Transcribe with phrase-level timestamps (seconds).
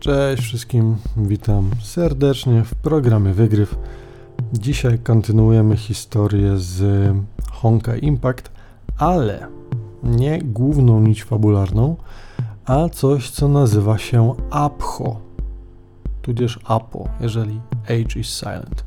[0.00, 3.76] Cześć wszystkim, witam serdecznie w programie Wygryw.
[4.52, 7.12] Dzisiaj kontynuujemy historię z
[7.52, 8.50] Honkai Impact,
[8.98, 9.46] ale
[10.02, 11.96] nie główną nić fabularną,
[12.64, 15.20] a coś, co nazywa się APHO,
[16.22, 18.84] tudzież APO, jeżeli Age is silent.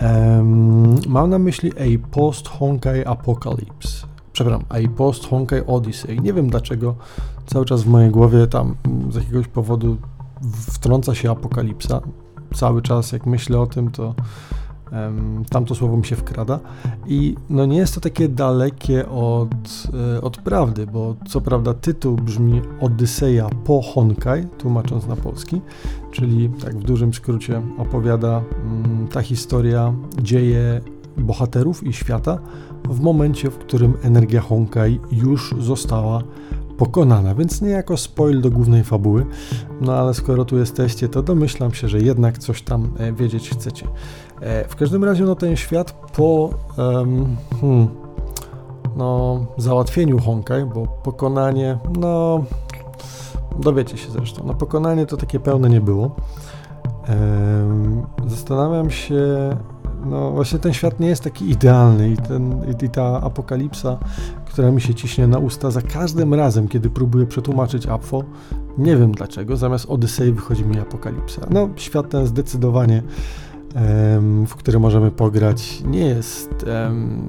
[0.00, 4.06] Um, mam na myśli A Post Honkai Apocalypse.
[4.32, 6.20] Przepraszam, A Post Honkai Odyssey.
[6.20, 6.94] Nie wiem dlaczego
[7.46, 8.74] cały czas w mojej głowie tam
[9.10, 9.96] z jakiegoś powodu
[10.52, 12.00] wtrąca się apokalipsa.
[12.54, 14.14] Cały czas jak myślę o tym, to
[14.92, 16.60] um, tamto słowo mi się wkrada.
[17.06, 22.16] I no nie jest to takie dalekie od, e, od prawdy, bo co prawda tytuł
[22.16, 25.60] brzmi Odyseja po Honkai, tłumacząc na polski,
[26.10, 30.80] czyli tak w dużym skrócie opowiada um, ta historia, dzieje
[31.16, 32.38] bohaterów i świata
[32.88, 36.22] w momencie, w którym energia Honkai już została
[36.78, 39.26] pokonana, więc nie jako spoil do głównej fabuły,
[39.80, 43.88] no ale skoro tu jesteście, to domyślam się, że jednak coś tam e, wiedzieć chcecie.
[44.40, 46.50] E, w każdym razie no ten świat po
[47.60, 47.88] hmm,
[48.96, 52.44] no, załatwieniu Honkai, bo pokonanie, no
[53.58, 56.16] dowiecie się zresztą, no pokonanie to takie pełne nie było.
[58.26, 59.56] Zastanawiam się,
[60.04, 63.98] no właśnie ten świat nie jest taki idealny i, ten, i ta apokalipsa,
[64.56, 68.24] która mi się ciśnie na usta za każdym razem, kiedy próbuję przetłumaczyć Apfo,
[68.78, 71.46] nie wiem dlaczego, zamiast Odysei wychodzi mi apokalipsa.
[71.50, 73.02] No świat ten zdecydowanie
[74.46, 76.66] w który możemy pograć, nie jest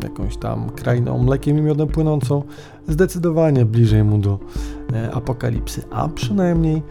[0.03, 2.43] jakąś tam krainą mlekiem i miodem płynącą,
[2.87, 4.39] zdecydowanie bliżej mu do
[4.93, 6.83] e, apokalipsy, a przynajmniej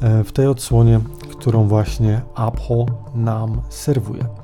[0.00, 4.41] e, w tej odsłonie, którą właśnie Apho nam serwuje.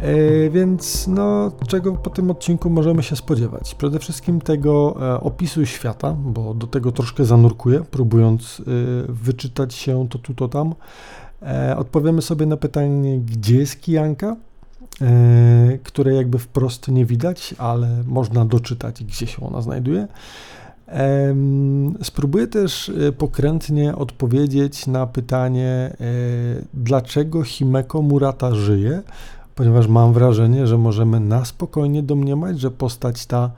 [0.00, 3.74] E, więc no, czego po tym odcinku możemy się spodziewać?
[3.74, 8.62] Przede wszystkim tego e, opisu świata, bo do tego troszkę zanurkuję, próbując e,
[9.12, 10.74] wyczytać się to tu, to tam.
[11.42, 14.36] E, odpowiemy sobie na pytanie, gdzie jest kijanka,
[15.00, 20.08] e, które jakby wprost nie widać, ale można doczytać, gdzie się ona znajduje.
[22.02, 25.96] Spróbuję też e, pokrętnie odpowiedzieć na pytanie,
[26.74, 29.02] dlaczego Himeko Murata żyje,
[29.56, 33.50] ponieważ mam wrażenie, że możemy na spokojnie domniemać, że postać ta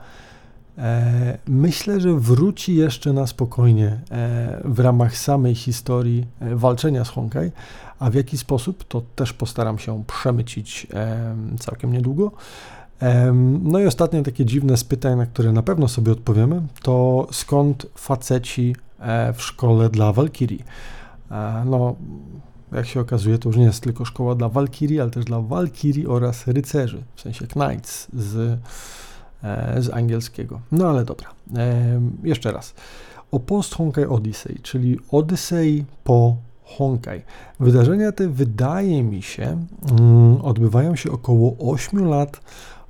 [0.77, 7.09] e, myślę, że wróci jeszcze na spokojnie e, w ramach samej historii e, walczenia z
[7.09, 7.51] Honkai,
[7.99, 12.31] a w jaki sposób, to też postaram się przemycić e, całkiem niedługo.
[13.01, 13.31] E,
[13.63, 17.85] no i ostatnie takie dziwne z pytań, na które na pewno sobie odpowiemy, to skąd
[17.95, 20.63] faceci e, w szkole dla Valkyrie?
[21.65, 21.95] No,
[22.71, 26.07] jak się okazuje, to już nie jest tylko szkoła dla Walkirii, ale też dla Walkirii
[26.07, 28.59] oraz rycerzy, w sensie knights z,
[29.43, 30.59] e, z angielskiego.
[30.71, 32.73] No ale dobra, e, jeszcze raz.
[33.31, 37.21] O Post Honkai Odyssey, czyli Odyssey po Honkai.
[37.59, 42.41] Wydarzenia te, wydaje mi się, mm, odbywają się około 8 lat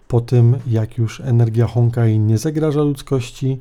[0.07, 3.59] po tym, jak już energia Honkai nie zagraża ludzkości,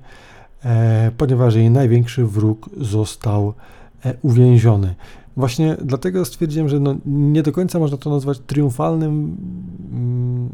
[0.64, 3.54] e, ponieważ jej największy wróg został
[4.22, 4.94] uwięziony.
[5.38, 9.36] Właśnie dlatego stwierdziłem, że no nie do końca można to nazwać triumfalnym
[9.92, 10.48] mm,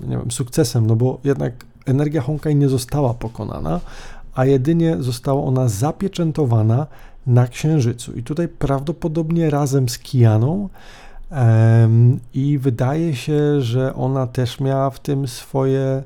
[0.00, 3.80] wiem, sukcesem, no bo jednak energia Honkai nie została pokonana,
[4.34, 6.86] a jedynie została ona zapieczętowana
[7.26, 8.12] na Księżycu.
[8.12, 10.68] I tutaj prawdopodobnie razem z Kianą
[11.30, 16.02] um, i wydaje się, że ona też miała w tym swoje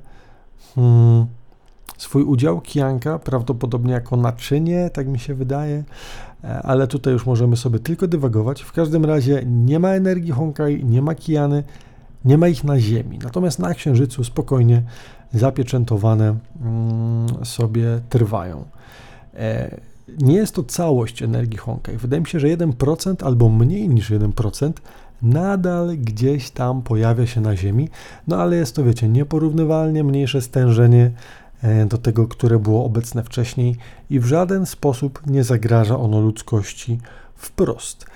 [0.74, 1.26] hmm,
[1.98, 5.84] swój udział, Kianka, prawdopodobnie jako naczynie, tak mi się wydaje.
[6.44, 8.62] E, ale tutaj już możemy sobie tylko dywagować.
[8.62, 11.62] W każdym razie nie ma energii Honkai, nie ma Kijany,
[12.24, 13.18] nie ma ich na Ziemi.
[13.22, 14.82] Natomiast na Księżycu spokojnie
[15.32, 18.64] zapieczętowane mm, sobie trwają.
[19.34, 19.76] E,
[20.18, 21.96] nie jest to całość energii Honkai.
[21.96, 24.72] Wydaje mi się, że 1% albo mniej niż 1%
[25.22, 27.88] nadal gdzieś tam pojawia się na Ziemi,
[28.28, 31.10] no ale jest to, wiecie, nieporównywalnie mniejsze stężenie
[31.86, 33.76] do tego, które było obecne wcześniej
[34.10, 36.98] i w żaden sposób nie zagraża ono ludzkości
[37.34, 38.06] wprost.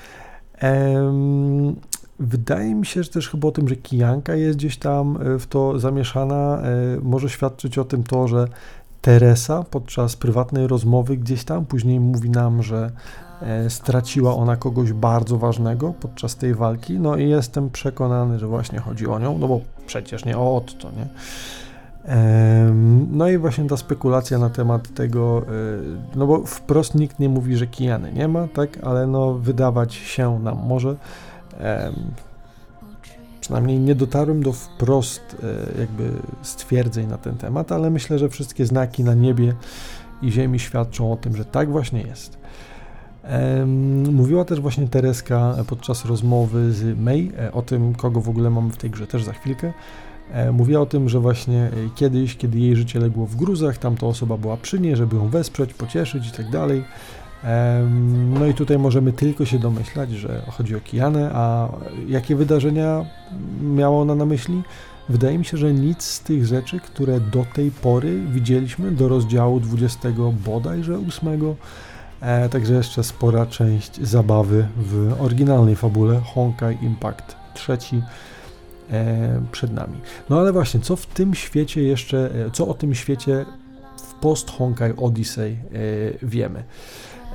[2.20, 5.46] Wydaje mi się, że też chyba o tym, że kijanka jest gdzieś tam e, w
[5.46, 8.48] to zamieszana, e, może świadczyć o tym to, że
[9.02, 12.90] Teresa podczas prywatnej rozmowy gdzieś tam później mówi nam, że
[13.68, 19.06] straciła ona kogoś bardzo ważnego podczas tej walki, no i jestem przekonany, że właśnie chodzi
[19.06, 21.06] o nią, no bo przecież nie o Otto, nie?
[23.10, 27.56] No i właśnie ta spekulacja na temat tego, e, no bo wprost nikt nie mówi,
[27.56, 30.96] że Kijany nie ma, tak, ale no wydawać się nam może,
[33.40, 36.10] przynajmniej nie dotarłem do wprost e, jakby
[36.42, 39.54] stwierdzeń na ten temat, ale myślę, że wszystkie znaki na niebie
[40.22, 42.38] i ziemi świadczą o tym, że tak właśnie jest.
[44.12, 48.76] mówiła też właśnie Tereska podczas rozmowy z May o tym, kogo w ogóle mamy w
[48.76, 49.72] tej grze też za chwilkę.
[50.52, 54.56] Mówiła o tym, że właśnie kiedyś, kiedy jej życie legło w gruzach, tamta osoba była
[54.56, 56.84] przy niej, żeby ją wesprzeć, pocieszyć i tak dalej.
[58.40, 61.68] No i tutaj możemy tylko się domyślać, że chodzi o Kianę, a
[62.08, 63.04] jakie wydarzenia
[63.62, 64.62] miała ona na myśli?
[65.08, 69.60] Wydaje mi się, że nic z tych rzeczy, które do tej pory widzieliśmy do rozdziału
[69.60, 70.08] 20
[70.44, 71.28] bodajże 8,
[72.20, 78.02] e, także jeszcze spora część zabawy w oryginalnej fabule Honkai Impact trzeci e,
[79.52, 80.00] przed nami.
[80.30, 83.46] No ale właśnie, co w tym świecie jeszcze, e, co o tym świecie
[83.96, 85.56] w post Honkai Odyssey e,
[86.26, 86.64] wiemy?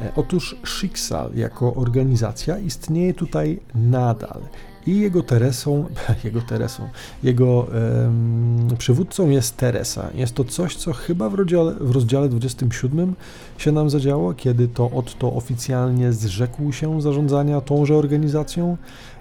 [0.01, 4.41] E, otóż Schicksal jako organizacja istnieje tutaj nadal
[4.87, 5.85] i jego Teresą,
[6.23, 6.89] jego Teresą,
[7.23, 10.09] jego um, przywódcą jest Teresa.
[10.13, 13.15] Jest to coś, co chyba w rozdziale, w rozdziale 27
[13.57, 18.77] się nam zadziało, kiedy to Otto oficjalnie zrzekł się zarządzania tąże organizacją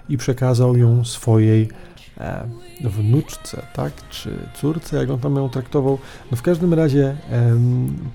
[0.09, 1.98] i przekazał ją swojej e,
[2.81, 5.97] wnuczce, tak, czy córce, jak on tam ją traktował.
[6.31, 7.15] No w każdym razie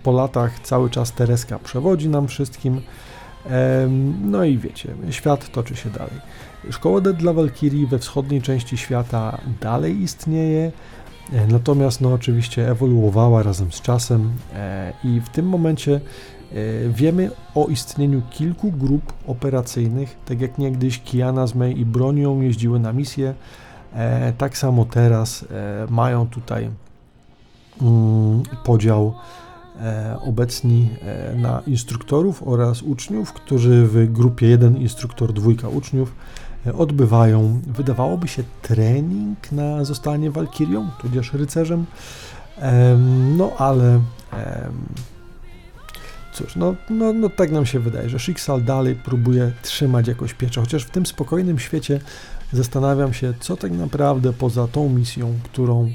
[0.03, 2.81] po latach cały czas Tereska przewodzi nam wszystkim.
[4.25, 6.21] No i wiecie, świat toczy się dalej.
[6.71, 10.73] Szkoła dla Walkirii we wschodniej części świata dalej istnieje,
[11.33, 16.01] e, natomiast no oczywiście ewoluowała razem z czasem e, i w tym momencie e,
[16.89, 22.79] wiemy o istnieniu kilku grup operacyjnych, tak jak niegdyś Kiana z May i Bronią jeździły
[22.79, 23.35] na misję,
[24.39, 25.45] tak samo teraz
[25.91, 26.71] mają tutaj
[27.83, 29.15] mm, podział
[30.21, 30.91] obecni
[31.37, 36.15] na instruktorów oraz uczniów, którzy w grupie 1 instruktor, dwójka uczniów
[36.79, 41.87] odbywają, wydawałoby się, trening na zostanie walkirią, tudzież rycerzem.
[43.37, 44.01] No ale
[46.33, 50.61] cóż, no, no, no tak nam się wydaje, że Schicksal dalej próbuje trzymać jakoś pieczę,
[50.61, 52.01] chociaż w tym spokojnym świecie
[52.55, 55.91] zastanawiam się, co tak naprawdę poza tą misją, którą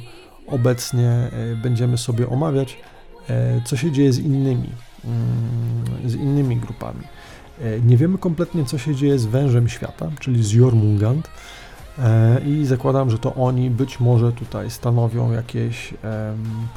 [0.48, 2.78] obecnie e, będziemy sobie omawiać,
[3.30, 4.70] e, co się dzieje z innymi,
[5.06, 7.04] mm, z innymi grupami.
[7.62, 11.30] E, nie wiemy kompletnie, co się dzieje z wężem świata, czyli z Jormungand.
[12.46, 15.94] I zakładam, że to oni być może tutaj stanowią jakieś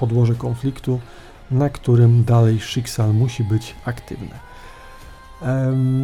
[0.01, 1.01] podłoże konfliktu,
[1.51, 4.52] na którym dalej Schicksal musi być aktywne.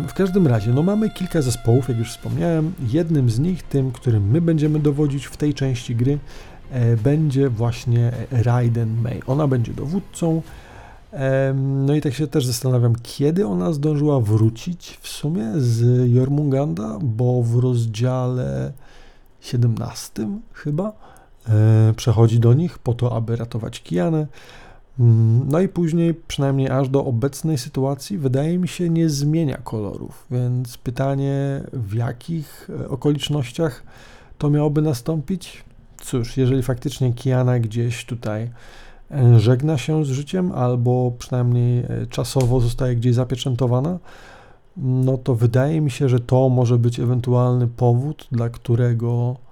[0.09, 2.75] W każdym razie, no mamy kilka zespołów, jak już wspomniałem.
[2.89, 6.19] Jednym z nich, tym, którym my będziemy dowodzić w tej części gry,
[6.71, 9.23] e, będzie właśnie Raiden May.
[9.27, 10.43] Ona będzie dowódcą,
[11.55, 17.43] no i tak się też zastanawiam, kiedy ona zdążyła wrócić w sumie z Jormunganda, bo
[17.43, 18.73] w rozdziale
[19.41, 20.93] 17 chyba
[21.49, 24.27] e, przechodzi do nich po to, aby ratować Kianę.
[25.01, 30.27] Mm, no i później, przynajmniej aż do obecnej sytuacji, wydaje mi się, nie zmienia kolorów.
[30.31, 33.83] Więc pytanie, w jakich e, okolicznościach
[34.39, 35.65] to miałoby nastąpić?
[36.01, 38.51] Cóż, jeżeli faktycznie Kiana gdzieś tutaj
[39.11, 43.99] E, żegna się z życiem, albo przynajmniej e, czasowo zostaje gdzieś zapieczętowana,
[44.77, 49.48] no to wydaje mi się, że to może być ewentualny powód, dla którego mm,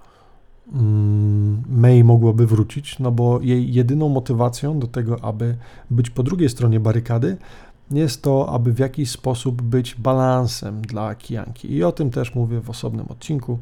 [1.69, 5.57] May mogłaby wrócić, no bo jej jedyną motywacją do tego, aby
[5.91, 7.37] być po drugiej stronie barykady,
[7.91, 11.73] jest to, aby w jakiś sposób być balansem dla Kijanki.
[11.73, 13.59] I o tym też mówię w osobnym odcinku,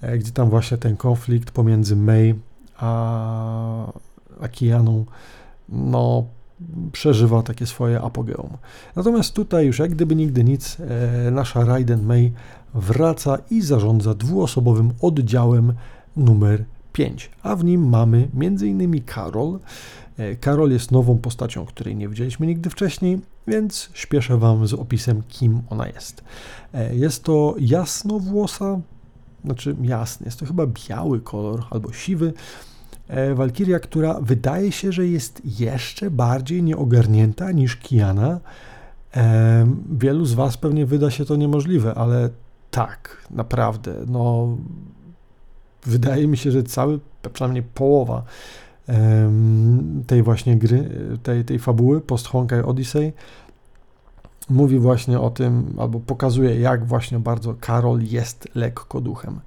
[0.00, 2.34] e, gdzie tam właśnie ten konflikt pomiędzy May
[2.76, 3.92] a
[4.40, 5.04] Akijaną,
[5.68, 6.24] no,
[6.92, 8.56] przeżywa takie swoje apogeum.
[8.96, 12.32] Natomiast tutaj już jak gdyby nigdy nic, e, nasza Raiden May
[12.74, 15.72] wraca i zarządza dwuosobowym oddziałem
[16.18, 19.02] numer 5, a w nim mamy m.in.
[19.02, 19.58] Karol.
[20.18, 25.22] E, Karol jest nową postacią, której nie widzieliśmy nigdy wcześniej, więc śpieszę Wam z opisem,
[25.28, 26.24] kim ona jest.
[26.74, 28.80] E, jest to jasnowłosa,
[29.44, 32.32] znaczy jasny, jest to chyba biały kolor albo siwy,
[33.08, 38.40] E, Walkiria, która wydaje się, że jest jeszcze bardziej nieogarnięta niż Kiana.
[39.90, 42.30] Wielu z Was pewnie wyda się to niemożliwe, ale
[42.70, 44.56] tak, naprawdę, no
[45.88, 47.00] wydaje mi się, że cały,
[47.32, 48.22] przynajmniej połowa
[50.06, 50.90] tej właśnie gry,
[51.22, 53.12] tej, tej fabuły Post Honkai Odyssey
[54.50, 59.40] mówi właśnie o tym, albo pokazuje, jak właśnie bardzo Karol jest lekko duchem.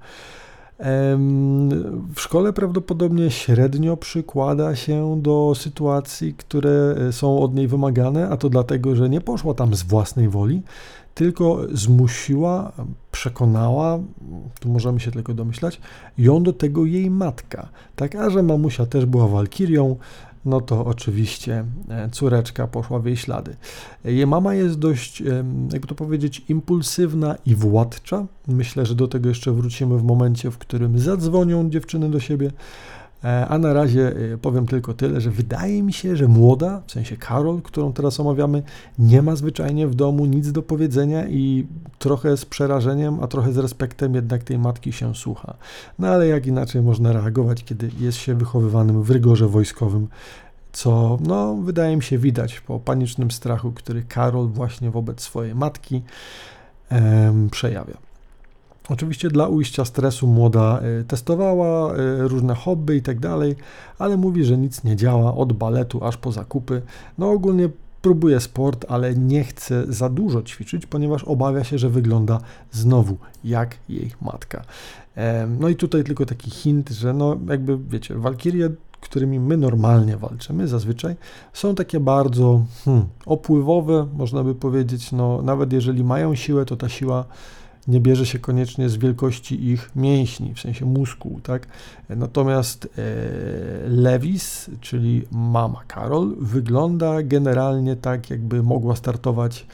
[2.14, 8.36] W szkole prawdopodobnie średnio przykłada się do sytuacji, które e, są od niej wymagane, a
[8.36, 10.62] to dlatego, że nie poszła tam z własnej woli,
[11.14, 12.72] tylko zmusiła,
[13.12, 13.98] przekonała,
[14.60, 15.80] tu możemy się tylko domyślać,
[16.18, 17.68] ją do tego jej matka.
[17.96, 19.96] Tak, a że mamusia też była walkirią,
[20.44, 23.56] no to oczywiście e, córeczka poszła w jej ślady.
[24.04, 25.20] Jej mama jest dość,
[25.72, 28.26] jakby to powiedzieć, impulsywna i władcza.
[28.48, 32.50] Myślę, że do tego jeszcze wrócimy w momencie, w którym zadzwonią dziewczyny do siebie.
[33.24, 36.92] E, a na razie e, powiem tylko tyle, że wydaje mi się, że młoda, w
[36.92, 38.62] sensie Karol, którą teraz omawiamy,
[38.98, 41.66] nie ma zwyczajnie w domu nic do powiedzenia i
[41.98, 45.54] trochę z przerażeniem, a trochę z respektem jednak tej matki się słucha.
[45.98, 50.08] No ale jak inaczej można reagować, kiedy jest się wychowywanym w rygorze wojskowym,
[50.72, 56.02] co no, wydaje mi się widać po panicznym strachu, który Karol właśnie wobec swojej matki
[56.88, 58.11] em, przejawia.
[58.88, 63.56] Oczywiście dla ujścia stresu młoda y, testowała y, różne hobby i tak dalej,
[63.98, 66.82] ale mówi, że nic nie działa od baletu aż po zakupy.
[67.18, 67.68] No ogólnie
[68.02, 72.40] próbuje sport, ale nie chce za dużo ćwiczyć, ponieważ obawia się, że wygląda
[72.72, 74.64] znowu jak jej matka.
[75.60, 78.70] No i tutaj tylko taki hint, że no jakby wiecie, walkirie,
[79.00, 81.16] którymi my normalnie walczymy zazwyczaj,
[81.52, 86.88] są takie bardzo hmm, opływowe, można by powiedzieć, no nawet jeżeli mają siłę, to ta
[86.88, 87.24] siła
[87.88, 91.66] nie bierze się koniecznie z wielkości ich mięśni, w sensie mózgu, tak?
[92.08, 92.88] Natomiast e,
[93.88, 99.66] Lewis, czyli mama Karol, wygląda generalnie tak, jakby mogła startować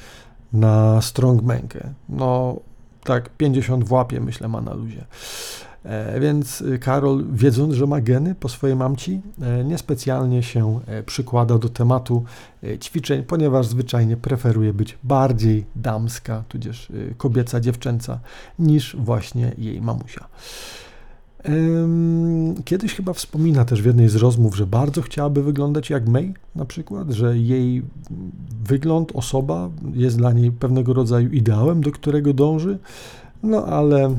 [0.53, 1.91] na strongmankę.
[2.09, 2.57] No,
[3.05, 5.05] tak 50 w łapie, myślę, ma na luzie.
[5.89, 11.59] E, więc Karol, wiedząc, że ma geny po swojej mamci, e, niespecjalnie się e, przykłada
[11.59, 12.25] do tematu
[12.81, 18.21] ćwiczeń, ponieważ zwyczajnie preferuje być bardziej damska, tudzież kobieca, dziewczęca,
[18.59, 20.29] niż właśnie jej mamusia.
[22.65, 26.65] Kiedyś chyba wspomina też w jednej z rozmów, że bardzo chciałaby wyglądać jak May na
[26.65, 27.83] przykład, że jej
[28.65, 32.79] wygląd, osoba jest dla niej pewnego rodzaju ideałem, do którego dąży.
[33.43, 34.15] No ale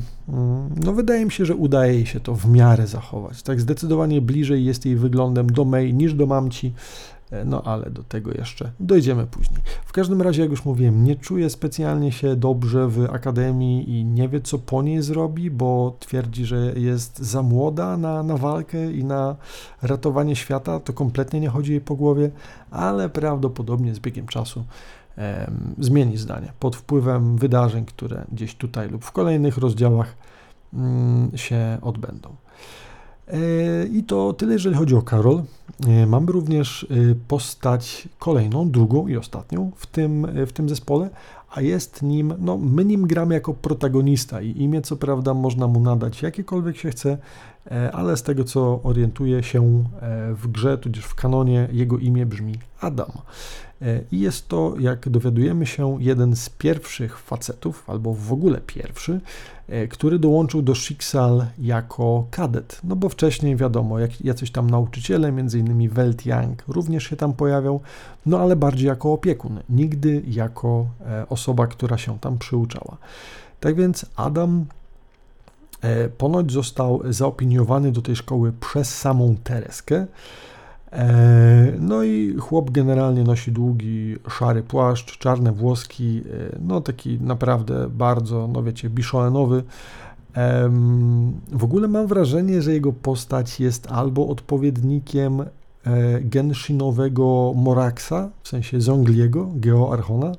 [0.84, 3.44] no wydaje mi się, że udaje jej się to w miarę zachować.
[3.44, 6.74] Tak zdecydowanie bliżej jest jej wyglądem do May niż do mamci.
[7.32, 9.62] E, no ale do tego jeszcze dojdziemy później.
[9.86, 14.30] W każdym razie, jak już mówiłem, nie czuje specjalnie się dobrze w akademii i nie
[14.30, 19.04] wie, co po niej zrobi, bo twierdzi, że jest za młoda na, na walkę i
[19.04, 19.36] na
[19.82, 20.80] ratowanie świata.
[20.80, 22.32] To kompletnie nie chodzi jej po głowie,
[22.72, 24.64] ale prawdopodobnie z biegiem czasu
[25.80, 30.16] zmieni zdanie pod wpływem wydarzeń, które gdzieś tutaj lub w kolejnych rozdziałach
[31.36, 32.36] się odbędą.
[33.28, 35.44] E, I to tyle, jeżeli chodzi o Karol.
[35.88, 41.10] E, mamy również e, postać kolejną, drugą i ostatnią w tym, w tym zespole,
[41.52, 45.80] a jest nim, no my nim gramy jako protagonista i imię co prawda można mu
[45.80, 47.18] nadać jakiekolwiek się chce,
[47.94, 49.84] ale z tego co orientuję się
[50.34, 53.12] w grze, tudzież w kanonie, jego imię brzmi Adam.
[53.82, 59.22] E, I jest to, jak dowiadujemy się, jeden z pierwszych facetów, albo w ogóle pierwszy,
[59.68, 62.80] e, który dołączył do Schicksal jako kadet.
[62.84, 67.82] No bo wcześniej wiadomo, jak jacyś tam nauczyciele, innymi Welt Young, również się tam pojawiał,
[68.26, 72.98] no ale bardziej jako opiekun, nigdy jako e, osoba, która się tam przyuczała.
[73.60, 74.66] Tak więc Adam
[76.18, 80.08] ponoć został zaopiniowany do tej szkoły przez samą Tereskę.
[80.92, 86.22] E, no i chłop generalnie nosi długi, szary płaszcz, czarne włoski,
[86.54, 89.64] e, no taki naprawdę bardzo, no wiecie, biszoenowy.
[91.52, 95.48] W ogóle mam wrażenie, że jego postać jest albo odpowiednikiem e,
[96.22, 100.32] Genshinowego Moraxa, w sensie Zongliego, Geoarchona,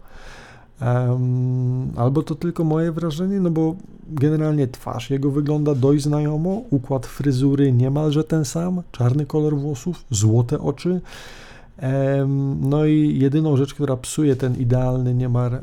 [1.97, 3.75] Albo to tylko moje wrażenie, no bo
[4.09, 10.61] generalnie twarz jego wygląda dość znajomo, układ fryzury niemalże ten sam, czarny kolor włosów, złote
[10.61, 11.01] oczy.
[12.61, 15.61] No i jedyną rzecz, która psuje ten idealny niemar, e,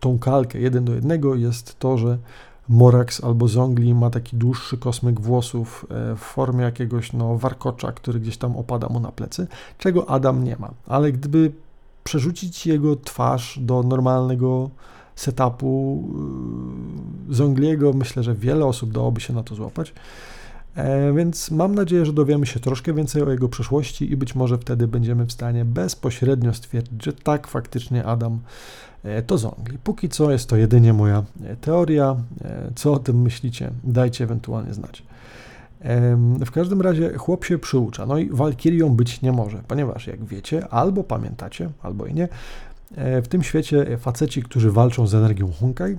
[0.00, 2.18] tą kalkę jeden do jednego jest to, że
[2.68, 8.20] Morax albo Zongli ma taki dłuższy kosmyk włosów e, w formie jakiegoś no, warkocza, który
[8.20, 9.46] gdzieś tam opada mu na plecy,
[9.78, 10.70] czego Adam nie ma.
[10.86, 11.52] Ale gdyby
[12.06, 14.70] przerzucić jego twarz do normalnego
[15.16, 16.04] setupu
[17.28, 17.92] yy, z Angliego.
[17.92, 19.92] Myślę, że wiele osób dałoby się na to złapać.
[20.76, 24.58] E, więc mam nadzieję, że dowiemy się troszkę więcej o jego przeszłości i być może
[24.58, 28.40] wtedy będziemy w stanie bezpośrednio stwierdzić, że tak, faktycznie Adam
[29.04, 29.78] e, to Zongli.
[29.78, 32.16] Póki co jest to jedynie moja e, teoria.
[32.74, 33.70] Co o tym myślicie?
[33.84, 35.02] Dajcie ewentualnie znać.
[36.46, 40.68] W każdym razie chłop się przyucza, no i walkirią być nie może, ponieważ jak wiecie,
[40.68, 42.28] albo pamiętacie, albo i nie,
[42.96, 45.96] e, w tym świecie faceci, którzy walczą z energią Honkai,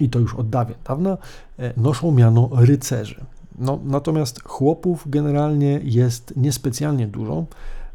[0.00, 1.18] i to już od dawien dawna,
[1.58, 3.24] e, noszą miano rycerzy.
[3.58, 7.44] No, natomiast chłopów generalnie jest niespecjalnie dużo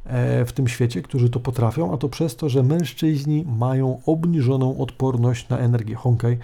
[0.05, 4.77] e, w tym świecie, którzy to potrafią, a to przez to, że mężczyźni mają obniżoną
[4.77, 6.37] odporność na energię Honkai,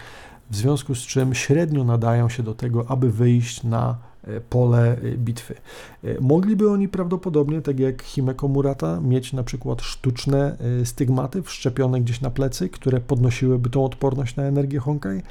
[0.50, 4.11] w związku z czym średnio nadają się do tego, aby wyjść na
[4.50, 5.56] pole bitwy.
[6.22, 12.30] Mogliby oni prawdopodobnie, tak jak Himeko Murata, mieć na przykład sztuczne stygmaty wszczepione gdzieś na
[12.30, 15.22] plecy, które podnosiłyby tą odporność na energię Honkai,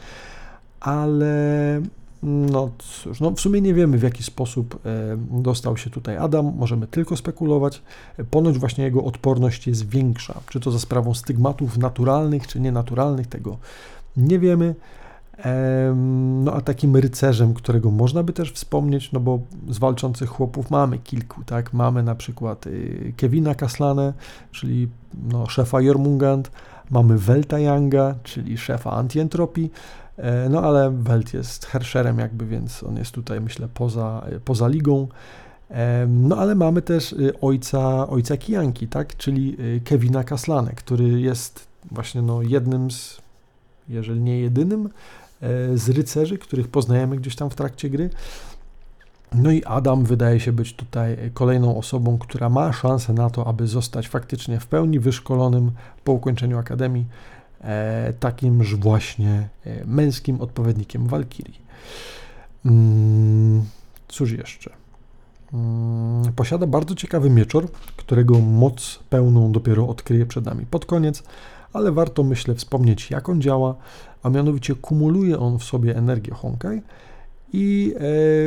[0.81, 1.83] ale
[2.23, 6.53] no cóż, no w sumie nie wiemy w jaki sposób e, dostał się tutaj Adam,
[6.57, 7.83] możemy tylko spekulować.
[8.31, 10.41] Ponoć właśnie jego odporność jest większa.
[10.51, 13.59] Czy to za sprawą stygmatów naturalnych, czy nienaturalnych, tego
[14.17, 14.75] nie wiemy.
[16.45, 20.99] No a takim rycerzem, którego można by też wspomnieć, no bo z walczących chłopów mamy
[20.99, 21.73] kilku, tak?
[21.73, 24.13] Mamy na przykład y, Kevina Kaslane,
[24.51, 24.89] czyli
[25.33, 26.51] no, szefa Jormungand,
[26.91, 29.71] mamy Welta Younga, czyli szefa Antientropii,
[30.21, 35.09] E, no ale Welt jest hersherem jakby, więc on jest tutaj myślę poza, poza ligą.
[35.71, 41.21] E, no ale mamy też y, ojca, ojca Kijanki, tak, czyli y, Kevina Kaslane, który
[41.21, 43.21] jest właśnie no, jednym z,
[43.89, 44.91] jeżeli nie jedynym, e,
[45.75, 48.11] z rycerzy, których poznajemy gdzieś tam w trakcie gry.
[49.35, 53.67] No i Adam wydaje się być tutaj kolejną osobą, która ma szansę na to, aby
[53.67, 55.71] zostać faktycznie w pełni wyszkolonym
[56.05, 57.07] po ukończeniu akademii
[57.61, 61.61] E, takimż właśnie e, męskim odpowiednikiem Walkirii.
[62.65, 63.65] Mm,
[64.09, 64.71] cóż jeszcze?
[65.53, 71.23] Mm, posiada bardzo ciekawy mieczor, którego moc pełną dopiero odkryje przed nami pod koniec,
[71.73, 73.75] ale warto myślę wspomnieć jak on działa,
[74.23, 76.83] a mianowicie kumuluje on w sobie energię Honkai
[77.53, 78.01] i e,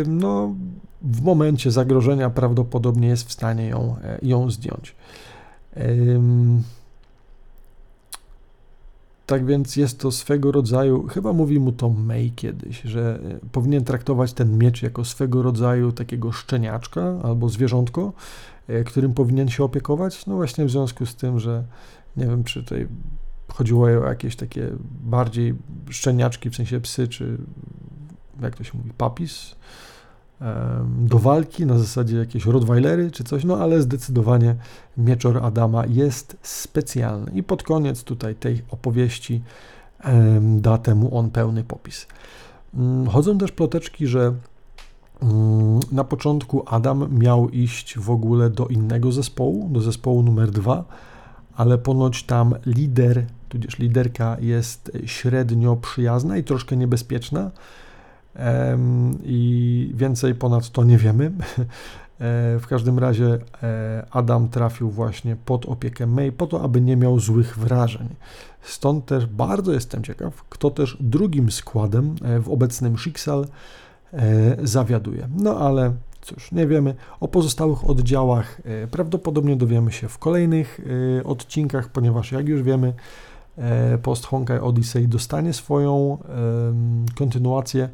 [0.07, 0.55] no,
[1.01, 4.95] w momencie zagrożenia prawdopodobnie jest w stanie ją, ją zdjąć.
[9.25, 13.83] Tak więc jest to swego rodzaju, chyba mówi mu to May kiedyś, że e, powinien
[13.83, 18.13] traktować ten miecz jako swego rodzaju takiego szczeniaczka albo zwierzątko,
[18.67, 20.25] e, którym powinien się opiekować.
[20.25, 21.63] No właśnie w związku z tym, że
[22.17, 22.87] nie wiem, czy tutaj
[23.47, 24.69] chodziło o jakieś takie
[25.03, 25.55] bardziej
[25.89, 27.37] szczeniaczki, w sensie psy, czy
[28.41, 29.55] jak to się mówi, papis,
[30.99, 34.55] do walki na zasadzie jakieś Rottweilery czy coś, no ale zdecydowanie
[34.97, 37.31] Mieczor Adama jest specjalny.
[37.31, 39.41] I pod koniec tutaj tej opowieści
[40.41, 42.07] da temu on pełny popis.
[42.73, 44.33] Mm, chodzą też ploteczki, że
[45.21, 50.85] mm, na początku Adam miał iść w ogóle do innego zespołu, do zespołu numer dwa,
[51.55, 57.51] ale ponoć tam lider, tudzież liderka jest średnio przyjazna i troszkę niebezpieczna,
[59.23, 61.31] i więcej ponad to nie wiemy.
[62.13, 66.97] E, w każdym razie e, Adam trafił właśnie pod opiekę May po to, aby nie
[66.97, 68.09] miał złych wrażeń.
[68.61, 73.47] Stąd też bardzo jestem ciekaw, kto też drugim składem e, w obecnym Schicksal
[74.63, 75.27] zawiaduje.
[75.37, 75.93] No ale
[76.25, 76.95] cóż, nie wiemy.
[77.19, 80.81] O pozostałych oddziałach prawdopodobnie dowiemy się w kolejnych
[81.23, 82.93] odcinkach, ponieważ jak już wiemy,
[84.01, 86.17] Post Honkai Odyssey dostanie swoją
[87.15, 87.89] kontynuację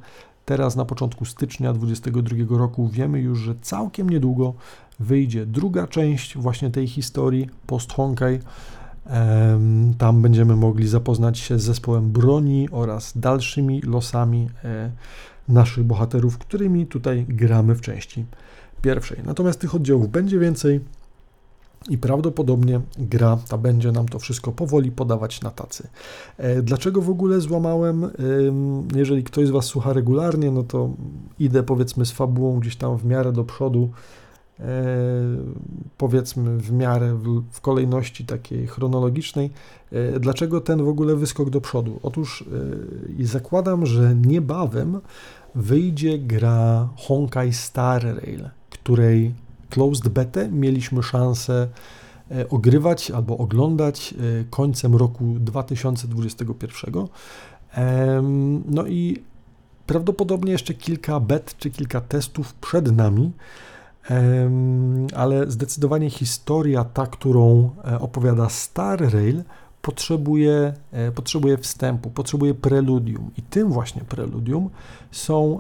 [0.50, 4.54] Teraz na początku stycznia 2022 roku wiemy już, że całkiem niedługo
[5.00, 8.40] wyjdzie druga część właśnie tej historii post Honkai.
[9.98, 14.92] Tam będziemy mogli zapoznać się z zespołem broni oraz dalszymi losami e,
[15.50, 18.26] naszych bohaterów, którymi tutaj gramy w części
[18.82, 19.18] pierwszej.
[19.26, 20.80] Natomiast tych oddziałów będzie więcej
[21.90, 25.88] i prawdopodobnie gra ta będzie nam to wszystko powoli podawać na tacy.
[26.38, 28.10] E, dlaczego w ogóle złamałem?
[28.96, 30.90] Jeżeli ktoś z Was słucha regularnie, no to
[31.40, 33.90] idę powiedzmy z fabułą gdzieś tam w miarę do przodu,
[34.60, 34.64] e,
[35.98, 39.52] powiedzmy w miarę w, w kolejności takiej chronologicznej.
[39.92, 42.00] E, dlaczego ten w ogóle wyskok do przodu?
[42.04, 42.44] Otóż
[43.20, 45.00] zakładam, że niebawem
[45.56, 49.34] wyjdzie gra Honkai Star Rail, której
[49.70, 51.68] closed beta mieliśmy szansę
[52.32, 57.08] e, ogrywać albo oglądać e, końcem roku 2021.
[58.66, 59.24] No i
[59.86, 63.32] prawdopodobnie jeszcze kilka bet czy kilka testów przed nami,
[65.16, 69.44] ale zdecydowanie historia ta, którą e, opowiada Star Rail,
[69.82, 70.74] potrzebuje,
[71.16, 73.32] potrzebuje wstępu, potrzebuje preludium.
[73.38, 74.70] I tym właśnie preludium
[75.12, 75.60] są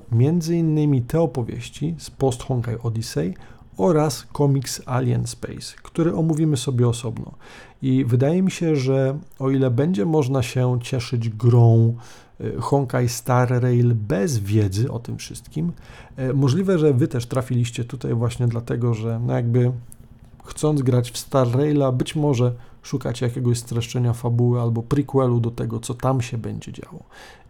[0.50, 3.34] innymi te opowieści z Post Honkai Odyssey
[3.80, 7.32] oraz komiks Alien Space, który omówimy sobie osobno.
[7.82, 11.96] I wydaje mi się, że o ile będzie można się cieszyć grą
[12.42, 15.72] y, Honkai Star Rail bez wiedzy o tym wszystkim,
[16.20, 19.72] y, możliwe, że Wy też trafiliście tutaj właśnie dlatego, że no jakby
[20.46, 22.54] chcąc grać w Star Raila, być może
[22.90, 27.04] szukacie jakiegoś streszczenia fabuły albo prequelu do tego, co tam się będzie działo.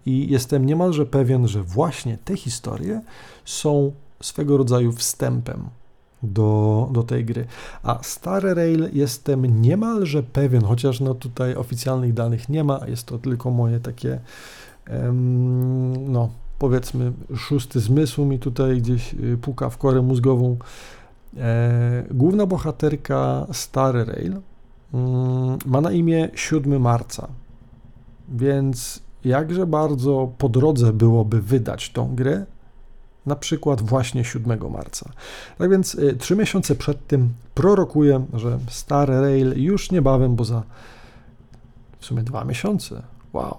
[0.05, 3.01] I jestem niemalże pewien, że właśnie te historie
[3.45, 5.69] są swego rodzaju wstępem
[6.23, 7.45] do, do tej gry.
[7.83, 13.17] A Star Rail jestem niemalże pewien, chociaż no tutaj oficjalnych danych nie ma, jest to
[13.17, 14.19] tylko moje takie
[16.07, 20.57] no, powiedzmy szósty zmysł mi tutaj gdzieś puka w korę mózgową.
[22.11, 24.41] Główna bohaterka Star Rail
[25.65, 27.27] ma na imię 7 marca,
[28.29, 32.45] więc jakże bardzo po drodze byłoby wydać tą grę,
[33.25, 35.09] na przykład właśnie 7 marca.
[35.57, 40.63] Tak więc y, trzy miesiące przed tym prorokuję, że Star Rail już niebawem, bo za
[41.99, 43.01] w sumie dwa miesiące.
[43.33, 43.57] Wow.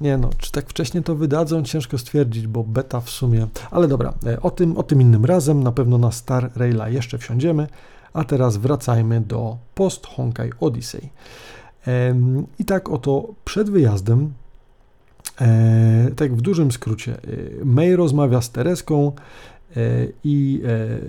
[0.00, 3.46] Nie no, czy tak wcześnie to wydadzą, ciężko stwierdzić, bo beta w sumie.
[3.70, 5.62] Ale dobra, y, o tym, o tym innym razem.
[5.62, 7.68] Na pewno na Star Raila jeszcze wsiądziemy.
[8.12, 11.08] A teraz wracajmy do Post Honkai Odyssey.
[12.58, 14.32] I tak oto przed wyjazdem
[15.40, 19.12] E, tak w dużym skrócie, e, May rozmawia z Tereską
[19.76, 19.80] e,
[20.24, 20.62] i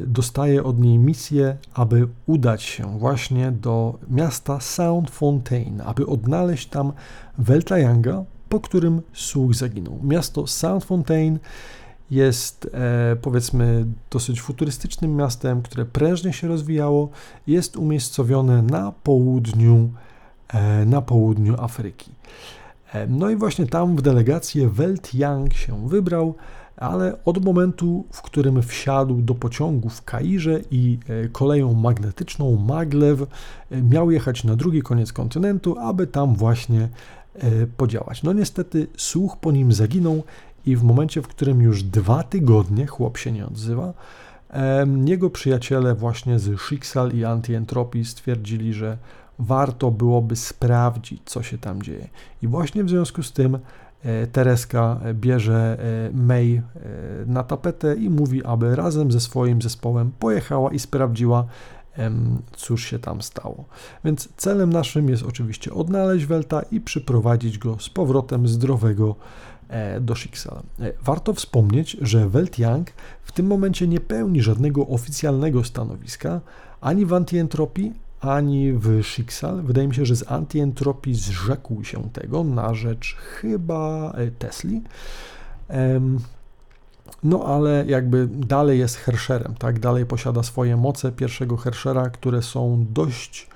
[0.08, 6.94] dostaje od niej misję, aby udać się właśnie do miasta Sound Fontaine, aby odnaleźć tam
[7.38, 10.00] Weltayanga, po którym słuch zaginął.
[10.04, 11.40] Miasto Sound Fontaine
[12.12, 12.70] jest
[13.22, 17.10] powiedzmy dosyć futurystycznym miastem, które prężnie się rozwijało,
[17.48, 19.90] jest umiejscowione na południu,
[20.86, 22.12] na południu Afryki.
[22.94, 26.36] E, no i właśnie tam w delegację Welt Yang się wybrał,
[26.78, 33.26] ale od momentu, w którym wsiadł do pociągu w Kairze i e, koleją magnetyczną Maglev
[33.72, 36.90] e, miał jechać na drugi koniec kontynentu, aby tam właśnie
[37.78, 38.24] podziałać.
[38.24, 40.24] No niestety słuch po nim zaginął
[40.70, 43.94] i w momencie, w którym już dwa tygodnie chłop się nie odzywa,
[45.06, 48.98] jego przyjaciele właśnie z Schicksal i Antientropii stwierdzili, że
[49.40, 52.08] warto byłoby sprawdzić, co się tam dzieje.
[52.42, 53.60] I właśnie w związku z tym
[54.04, 56.62] e, Tereska bierze e, May e,
[57.26, 61.46] na tapetę i mówi, aby razem ze swoim zespołem pojechała i sprawdziła,
[62.52, 63.66] cóż się tam stało.
[64.06, 69.16] Więc celem naszym jest oczywiście odnaleźć Welta i przyprowadzić go z powrotem zdrowego
[70.02, 70.64] do Schicksala.
[71.02, 72.92] Warto wspomnieć, że Welt Young
[73.24, 76.42] w tym momencie nie pełni żadnego oficjalnego stanowiska
[76.82, 79.62] ani w antyentropii, ani w Schicksal.
[79.62, 84.82] Wydaje mi się, że z antyentropii zrzekł się tego na rzecz chyba e, Tesli.
[87.24, 89.80] No ale jakby dalej jest Herscherem, tak?
[89.80, 93.48] Dalej posiada swoje moce pierwszego Herschera, które są dość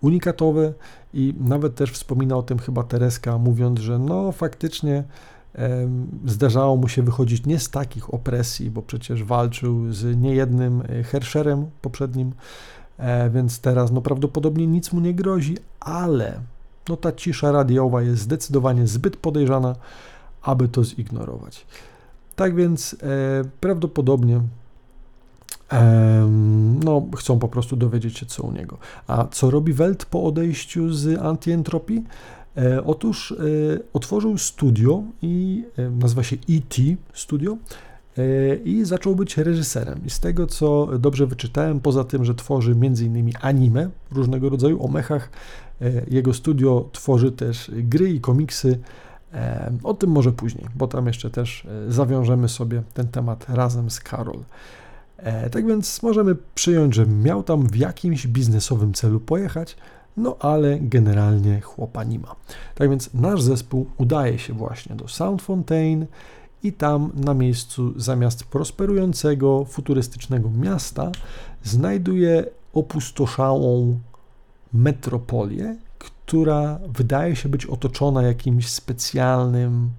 [0.00, 0.72] unikatowe
[1.14, 5.04] i nawet też wspomina o tym chyba Tereska, mówiąc, że no faktycznie
[6.26, 11.66] zdarzało mu się wychodzić nie z takich opresji, bo przecież walczył z niejednym e, Herscherem
[11.82, 12.32] poprzednim,
[13.02, 16.40] E, więc teraz no prawdopodobnie nic mu nie grozi, ale
[16.88, 19.76] no ta cisza radiowa jest zdecydowanie zbyt podejrzana,
[20.42, 21.66] aby to zignorować.
[22.36, 24.40] Tak więc e, prawdopodobnie
[26.84, 28.78] no, chcą po prostu dowiedzieć się, co u niego.
[29.06, 32.04] A co robi Welt po odejściu z antyentropii?
[32.56, 33.34] E, otóż e,
[33.92, 36.76] otworzył studio i e, nazywa się ET
[37.14, 37.56] Studio
[38.64, 40.00] i zaczął być reżyserem.
[40.06, 43.32] I z tego, co dobrze wyczytałem, poza tym, że tworzy m.in.
[43.40, 45.30] anime różnego rodzaju o mechach,
[46.10, 48.78] jego studio tworzy też gry i komiksy.
[49.82, 54.38] O tym może później, bo tam jeszcze też zawiążemy sobie ten temat razem z Karol.
[55.52, 59.76] Tak więc możemy przyjąć, że miał tam w jakimś biznesowym celu pojechać,
[60.16, 62.36] no ale generalnie chłopa nie ma.
[62.74, 66.06] Tak więc nasz zespół udaje się właśnie do Sound Fontaine
[66.62, 71.12] i tam na miejscu zamiast prosperującego, futurystycznego miasta
[71.62, 72.44] znajduje
[72.74, 73.98] opustoszałą
[74.72, 79.90] metropolię, która wydaje się być otoczona jakimś specjalnym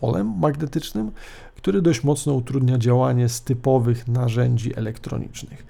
[0.00, 1.10] polem magnetycznym,
[1.56, 5.66] który dość mocno utrudnia działanie z typowych narzędzi elektronicznych.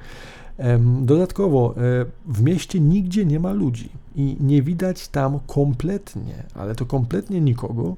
[1.02, 1.80] Dodatkowo e,
[2.26, 7.96] w mieście nigdzie nie ma ludzi i nie widać tam kompletnie, ale to kompletnie nikogo,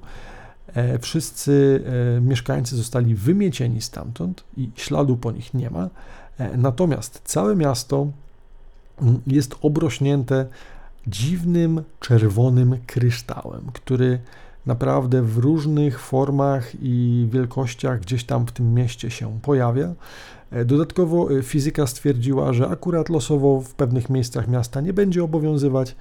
[0.75, 1.85] E, wszyscy
[2.17, 5.89] e, mieszkańcy zostali wymiecieni stamtąd i śladu po nich nie ma.
[6.57, 8.07] Natomiast całe miasto
[9.03, 10.47] mm, jest obrośnięte
[11.07, 14.19] dziwnym czerwonym kryształem, który
[14.67, 19.95] naprawdę w różnych formach i wielkościach gdzieś tam w tym mieście się pojawia.
[20.65, 25.97] Dodatkowo fizyka stwierdziła, że akurat losowo w pewnych miejscach miasta nie będzie obowiązywać,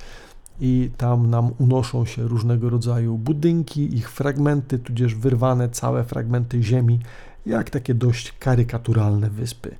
[0.62, 7.00] i tam nam unoszą się różnego rodzaju budynki, ich fragmenty, tudzież wyrwane całe fragmenty ziemi,
[7.46, 9.76] jak takie dość karykaturalne wyspy.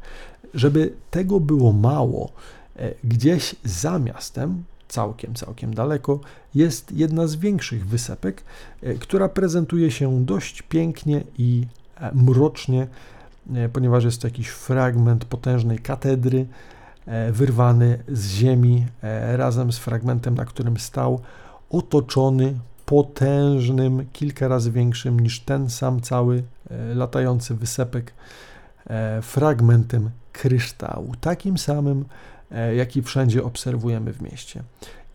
[0.54, 2.32] Żeby tego było mało,
[2.76, 6.20] e, gdzieś za miastem, całkiem, całkiem daleko,
[6.56, 8.44] jest jedna z większych wysepek,
[8.82, 12.88] e, która prezentuje się dość pięknie i e, mrocznie,
[13.74, 16.46] ponieważ jest to jakiś fragment potężnej katedry,
[17.08, 21.20] E, wyrwany z ziemi e, razem z fragmentem, na którym stał,
[21.70, 28.14] otoczony potężnym, kilka razy większym niż ten sam cały e, latający wysepek
[28.90, 32.06] e, fragmentem kryształu, takim samym,
[32.52, 34.64] e, jaki wszędzie obserwujemy w mieście.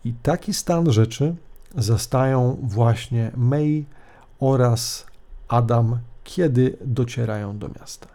[0.05, 1.35] I taki stan rzeczy
[1.77, 3.85] zastają właśnie May
[4.39, 5.05] oraz
[5.47, 8.12] Adam, kiedy docierają do miasta.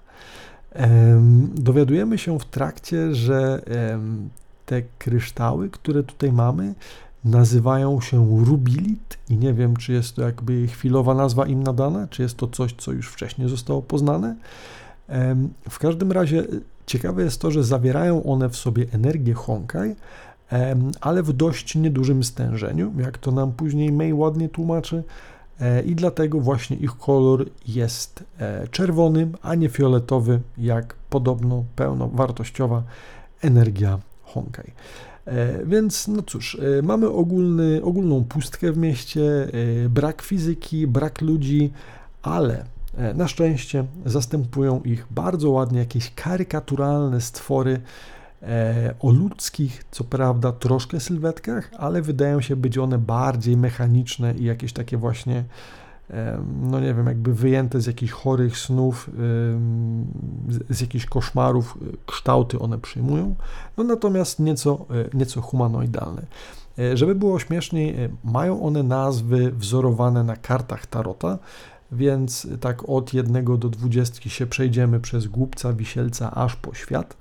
[1.55, 3.63] Dowiadujemy się w trakcie, że
[4.67, 6.75] te kryształy, które tutaj mamy,
[7.25, 12.23] nazywają się rubilit i nie wiem, czy jest to jakby chwilowa nazwa im nadana, czy
[12.23, 14.37] jest to coś, co już wcześniej zostało poznane.
[15.71, 16.45] W każdym razie
[16.87, 19.97] ciekawe jest to, że zawierają one w sobie energię Honkai,
[21.01, 25.03] ale w dość niedużym stężeniu, jak to nam później May ładnie tłumaczy.
[25.61, 32.83] E, I dlatego właśnie ich kolor jest e, czerwony, a nie fioletowy, jak podobno pełnowartościowa
[33.43, 34.73] energia Honkai.
[35.25, 39.49] E, więc no cóż, mamy ogólny, ogólną pustkę w mieście,
[39.91, 41.73] brak fizyki, brak ludzi,
[42.23, 42.65] ale
[43.15, 47.81] na szczęście zastępują ich bardzo ładnie jakieś karykaturalne stwory,
[49.01, 54.73] o ludzkich, co prawda, troszkę sylwetkach, ale wydają się być one bardziej mechaniczne i jakieś
[54.73, 55.45] takie właśnie,
[56.11, 59.11] e, no nie wiem, jakby wyjęte z jakichś chorych snów,
[60.71, 63.35] z jakichś koszmarów, e, kształty one przyjmują,
[63.77, 66.23] no natomiast nieco, nieco humanoidalne.
[66.95, 71.39] Żeby było śmieszniej, mają one nazwy wzorowane na kartach Tarota,
[71.93, 77.17] więc tak od jednego do dwudziestki się przejdziemy przez głupca, wisielca aż po świat.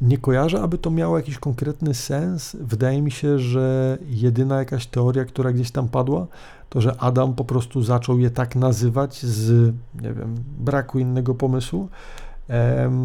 [0.00, 2.56] Nie kojarzę, aby to miało jakiś konkretny sens.
[2.60, 6.26] Wydaje mi się, że jedyna jakaś teoria, która gdzieś tam padła,
[6.68, 11.88] to że Adam po prostu zaczął je tak nazywać z, nie wiem, braku innego pomysłu.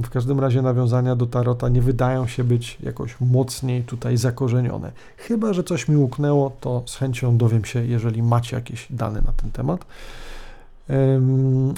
[0.03, 4.91] W każdym razie nawiązania do Tarota nie wydają się być jakoś mocniej tutaj zakorzenione.
[5.17, 9.31] Chyba, że coś mi uknęło, to z chęcią dowiem się, jeżeli macie jakieś dane na
[9.31, 9.85] ten temat.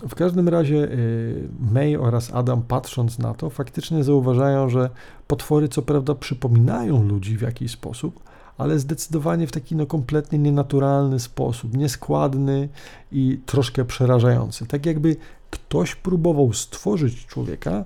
[0.10, 4.90] W każdym razie y, May oraz Adam, patrząc na to, faktycznie zauważają, że
[5.28, 8.20] potwory co prawda przypominają ludzi w jakiś sposób,
[8.58, 12.70] ale zdecydowanie w taki no, kompletnie nienaturalny sposób, nieskładny
[13.12, 14.66] i troszkę przerażający.
[14.66, 15.16] Tak jakby
[15.52, 17.86] ktoś próbował stworzyć człowieka,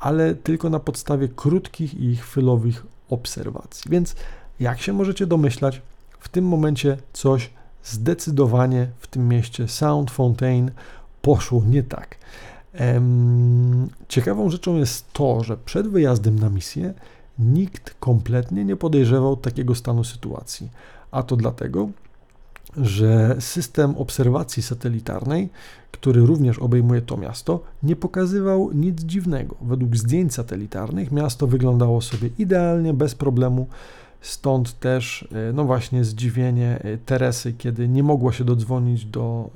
[0.00, 3.90] ale tylko na podstawie krótkich i chwilowych obserwacji.
[3.90, 4.16] Więc
[4.60, 5.82] jak się możecie domyślać,
[6.20, 7.50] w tym momencie coś
[7.84, 10.70] zdecydowanie w tym mieście Sound Fontaine
[11.22, 12.16] poszło nie tak.
[14.08, 16.94] Ciekawą rzeczą jest to, że przed wyjazdem na misję
[17.38, 20.70] nikt kompletnie nie podejrzewał takiego stanu sytuacji.
[21.10, 21.88] A to dlatego,
[22.76, 25.48] że system obserwacji satelitarnej,
[25.92, 29.56] który również obejmuje to miasto, nie pokazywał nic dziwnego.
[29.62, 33.66] Według zdjęć satelitarnych miasto wyglądało sobie idealnie, bez problemu
[34.20, 39.50] Stąd też, e, no właśnie, zdziwienie e, Teresy, kiedy nie mogła się dodzwonić do,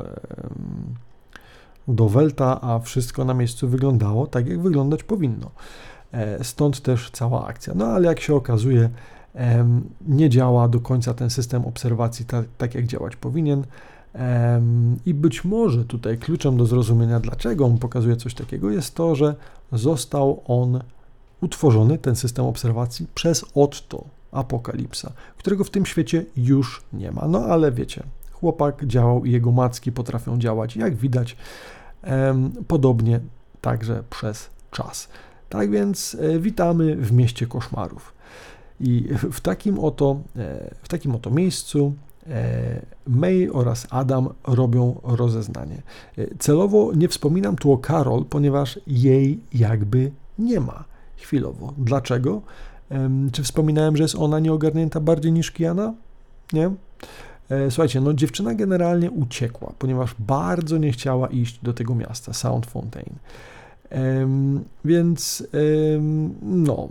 [1.89, 5.51] do Welta, a wszystko na miejscu wyglądało tak, jak wyglądać powinno.
[6.13, 7.75] E, stąd też cała akcja.
[7.77, 8.91] No ale jak się okazuje,
[10.07, 13.65] nie działa do końca ten system obserwacji tak, tak jak działać powinien.
[15.07, 19.35] I być może tutaj kluczem do zrozumienia, dlaczego on pokazuje coś takiego, jest to, że
[19.73, 20.81] został on
[21.41, 27.29] utworzony, ten system obserwacji, przez Otto, Apokalipsa, którego w tym świecie już nie ma.
[27.29, 31.37] No ale wiecie, chłopak działał i jego macki potrafią działać, jak widać,
[32.03, 33.21] em, podobnie
[33.61, 35.09] także przez czas.
[35.49, 38.15] Tak więc e, witamy w mieście koszmarów.
[38.81, 41.95] I w takim oto, e, w takim oto miejscu
[42.27, 45.83] e, May oraz Adam robią rozeznanie.
[46.39, 50.85] Celowo nie wspominam tu o Karol, ponieważ jej jakby nie ma
[51.17, 51.73] chwilowo.
[51.79, 52.43] Dlaczego?
[53.33, 55.95] Czy wspominałem, że jest ona nieogarnięta bardziej niż Kiana?
[56.53, 56.71] Nie?
[57.51, 62.67] E, słuchajcie, no dziewczyna generalnie uciekła, ponieważ bardzo nie chciała iść do tego miasta, Sound
[62.67, 63.17] Fontaine.
[63.91, 65.47] Um, więc
[65.95, 66.89] um, no,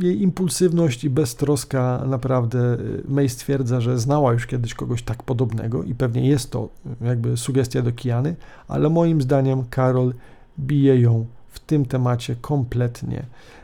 [0.00, 5.82] jej impulsywność i beztroska naprawdę e, May stwierdza, że znała już kiedyś kogoś tak podobnego
[5.82, 6.68] i pewnie jest to
[7.00, 8.36] jakby sugestia do Kiany,
[8.68, 10.14] ale moim zdaniem Karol
[10.58, 13.26] bije ją w tym temacie kompletnie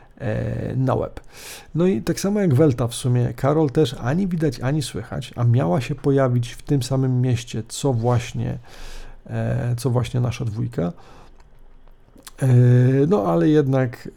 [0.75, 1.19] na web.
[1.75, 5.43] No i tak samo jak Welta w sumie, Karol też ani widać, ani słychać, a
[5.43, 8.57] miała się pojawić w tym samym mieście, co właśnie,
[9.27, 10.93] e, co właśnie nasza dwójka.
[12.41, 12.47] E,
[13.07, 14.09] no, ale jednak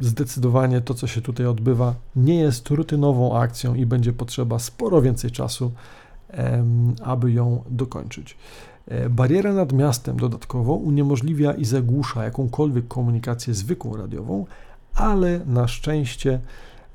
[0.00, 5.30] zdecydowanie to, co się tutaj odbywa, nie jest rutynową akcją i będzie potrzeba sporo więcej
[5.30, 5.72] czasu,
[7.02, 8.36] aby ją dokończyć.
[9.10, 14.46] Bariera nad miastem dodatkowo uniemożliwia i zagłusza jakąkolwiek komunikację zwykłą radiową,
[14.96, 16.40] ale na szczęście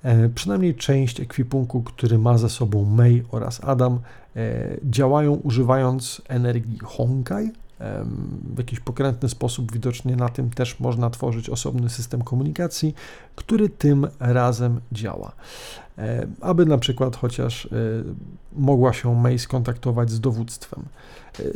[0.03, 3.99] E, przynajmniej część ekwipunku, który ma ze sobą May oraz Adam,
[4.35, 7.51] e, działają używając energii Honkai.
[8.55, 12.95] W jakiś pokrętny sposób, widocznie na tym też można tworzyć osobny system komunikacji,
[13.35, 15.31] który tym razem działa.
[15.97, 17.69] E, aby na przykład chociaż
[18.53, 20.83] mogła się May skontaktować z dowództwem.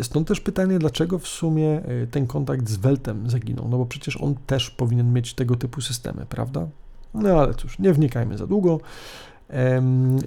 [0.01, 4.35] Stąd też pytanie, dlaczego w sumie ten kontakt z Weltem zaginął, no bo przecież on
[4.47, 6.67] też powinien mieć tego typu systemy, prawda?
[7.13, 8.79] No ale cóż, nie wnikajmy za długo.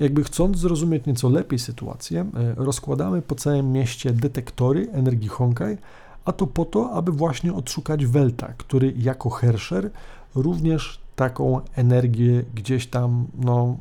[0.00, 5.76] Jakby chcąc zrozumieć nieco lepiej sytuację, e, rozkładamy po całym mieście detektory energii Honkai,
[6.24, 9.90] a to po to, aby właśnie odszukać Welta, który jako Herscher
[10.34, 13.76] również taką energię gdzieś tam, no,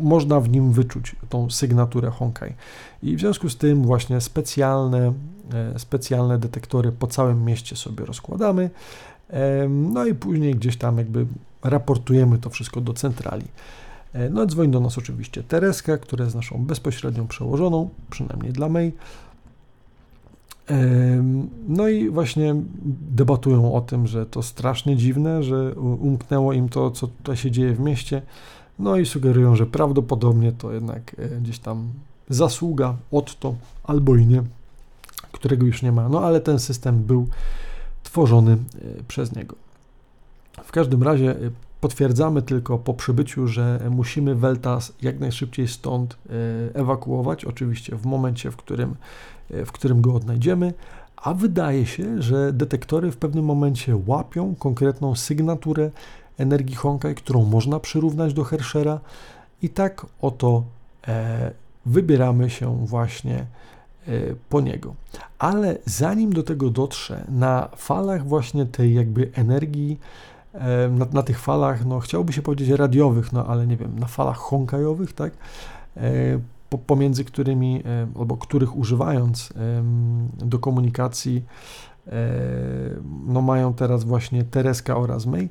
[0.00, 2.54] można w nim wyczuć tą sygnaturę Honkai.
[3.02, 5.12] I w związku z tym właśnie specjalne,
[5.54, 8.70] e, specjalne detektory po całym mieście sobie rozkładamy.
[9.68, 11.26] No i później gdzieś tam jakby
[11.62, 13.44] raportujemy to wszystko do centrali.
[14.14, 18.92] E, no dzwoni do nas oczywiście Tereska, która jest naszą bezpośrednią przełożoną, przynajmniej dla May.
[21.68, 22.54] No i właśnie
[23.10, 27.74] debatują o tym, że to strasznie dziwne, że umknęło im to, co tutaj się dzieje
[27.74, 28.22] w mieście.
[28.78, 31.88] No i sugerują, że prawdopodobnie to jednak e, gdzieś tam
[32.28, 34.42] zasługa od to albo i nie,
[35.32, 36.08] którego już nie ma.
[36.08, 37.28] No ale ten system był
[38.02, 38.58] tworzony e,
[39.08, 39.56] przez niego.
[40.64, 41.36] W każdym razie
[41.84, 46.18] potwierdzamy tylko po przybyciu, że musimy Weltas jak najszybciej stąd y,
[46.74, 48.94] ewakuować, oczywiście w momencie, w którym,
[49.50, 50.74] y, w którym go odnajdziemy,
[51.16, 55.90] a wydaje się, że detektory w pewnym momencie łapią konkretną sygnaturę
[56.38, 59.00] energii Honkai, którą można przyrównać do Herschera
[59.62, 60.64] i tak oto
[61.08, 61.50] e,
[61.86, 64.12] wybieramy się właśnie e,
[64.48, 64.94] po niego.
[65.38, 69.98] Ale zanim do tego dotrze, na falach właśnie tej jakby energii
[70.90, 74.36] na, na, tych falach, no chciałoby się powiedzieć radiowych, no ale nie wiem, na falach
[74.36, 75.32] honkajowych, tak,
[75.96, 76.00] e,
[76.70, 79.52] po, pomiędzy którymi, e, albo których używając
[80.38, 81.42] do komunikacji
[82.06, 82.12] e,
[83.26, 85.48] no mają teraz właśnie Tereska oraz May,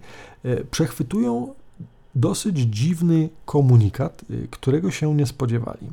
[0.72, 1.54] przechwytują
[2.16, 5.90] dosyć dziwny komunikat, którego się nie spodziewali.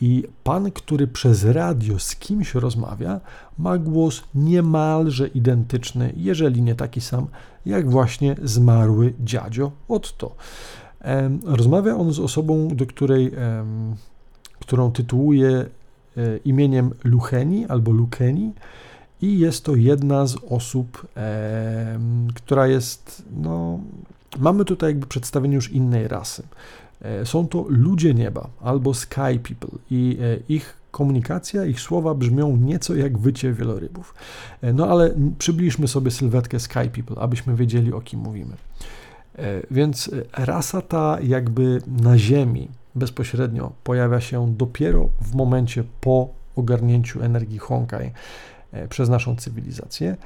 [0.00, 3.20] I pan, który przez radio z kimś rozmawia,
[3.58, 7.26] ma głos niemalże identyczny, jeżeli nie taki sam,
[7.66, 10.34] jak właśnie zmarły dziadzio Otto.
[11.44, 13.32] Rozmawia on z osobą, do której,
[14.60, 15.66] którą tytułuje e,
[16.44, 18.52] imieniem Lucheni albo Lukeni
[19.22, 21.06] i jest to jedna z osób,
[22.34, 23.80] która jest, no,
[24.38, 26.42] mamy tutaj jakby przedstawienie już innej rasy.
[27.02, 32.56] E, są to ludzie nieba albo sky people i e, ich komunikacja, ich słowa brzmią
[32.56, 34.14] nieco jak wycie wielorybów.
[34.62, 38.56] E, no ale przybliżmy sobie sylwetkę sky people, abyśmy wiedzieli o kim mówimy.
[39.70, 47.58] Więc rasa ta jakby na Ziemi bezpośrednio pojawia się dopiero w momencie po ogarnięciu energii
[47.58, 48.10] Honkai
[48.88, 50.16] przez naszą cywilizację.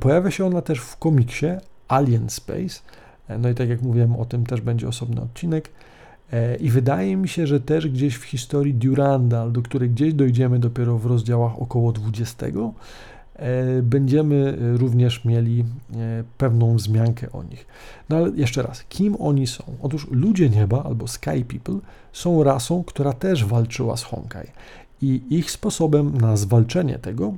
[0.00, 1.46] Pojawia się ona też w komiksie
[1.88, 2.80] Alien Space,
[3.38, 5.70] no i tak jak mówiłem, o tym też będzie osobny odcinek.
[6.32, 10.58] E, I wydaje mi się, że też gdzieś w historii Durandal, do której gdzieś dojdziemy
[10.58, 15.64] dopiero w rozdziałach około 20, e, będziemy również mieli e,
[16.38, 17.66] pewną wzmiankę o nich.
[18.08, 19.64] No ale jeszcze raz, kim oni są?
[19.82, 21.78] Otóż ludzie nieba albo Sky People
[22.12, 24.46] są rasą, która też walczyła z Honkai.
[25.02, 27.32] I ich sposobem na zwalczenie tego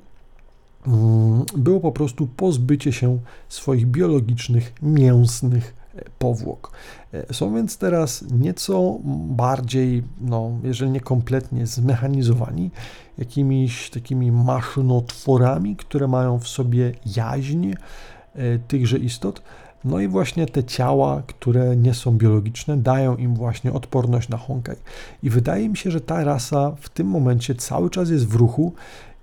[0.86, 5.81] mm, było po prostu pozbycie się swoich biologicznych, mięsnych
[6.18, 6.72] powłok.
[7.14, 12.70] E, są więc teraz nieco bardziej, no, jeżeli nie kompletnie zmechanizowani,
[13.18, 19.42] jakimiś takimi maszynotworami, które mają w sobie jaźń e, tychże istot.
[19.84, 24.76] No i właśnie te ciała, które nie są biologiczne, dają im właśnie odporność na Honkai.
[25.22, 28.72] I wydaje mi się, że ta rasa w tym momencie cały czas jest w ruchu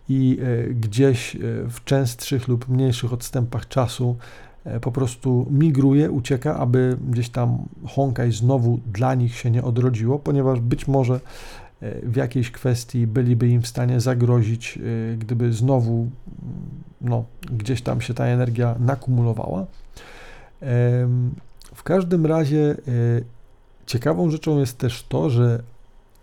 [0.10, 1.38] i e, gdzieś
[1.70, 4.18] w częstszych lub mniejszych odstępach czasu
[4.82, 10.60] po prostu migruje, ucieka, aby gdzieś tam Honkai znowu dla nich się nie odrodziło, ponieważ
[10.60, 11.20] być może e,
[12.04, 14.80] w jakiejś kwestii byliby im w stanie zagrozić,
[15.14, 16.08] e, gdyby znowu
[17.02, 19.66] no, gdzieś tam się ta energia nakumulowała.
[21.76, 22.76] W każdym razie
[23.86, 25.64] ciekawą rzeczą jest też to, że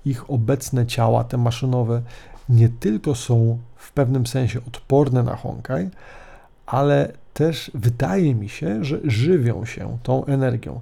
[0.05, 2.03] ich obecne ciała, te maszynowe,
[2.49, 5.91] nie tylko są w pewnym sensie odporne na Honkai,
[6.66, 10.80] ale też wydaje mi się, że żywią się tą energią.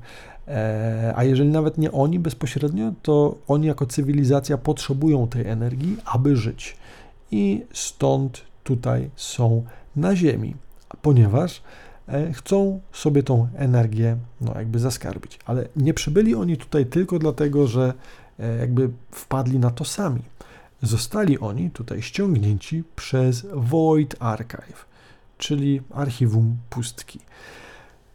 [0.48, 6.36] E, a jeżeli nawet nie oni bezpośrednio, to oni jako cywilizacja potrzebują tej energii, aby
[6.36, 6.76] żyć.
[7.30, 9.64] I stąd tutaj są
[9.96, 10.54] na Ziemi,
[11.02, 11.62] ponieważ
[12.08, 15.38] e, chcą sobie tą energię no, jakby zaskarbić.
[15.46, 17.94] Ale nie przybyli oni tutaj tylko dlatego, że
[18.38, 20.22] e, jakby wpadli na to sami.
[20.82, 24.86] Zostali oni tutaj ściągnięci przez Void Archive,
[25.38, 27.20] czyli archiwum pustki.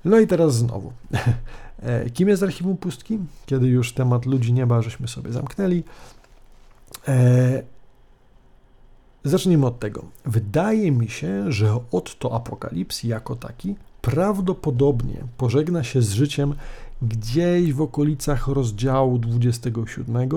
[0.06, 0.94] No i teraz znowu.
[1.84, 3.20] E, kim jest archiwum pustki?
[3.46, 5.84] Kiedy już temat ludzi nieba żeśmy sobie zamknęli.
[9.24, 10.06] Zacznijmy od tego.
[10.26, 16.56] Wydaje mi się, że Otto Apokalips jako taki prawdopodobnie pożegna się z życiem
[17.02, 20.30] gdzieś w okolicach rozdziału 27.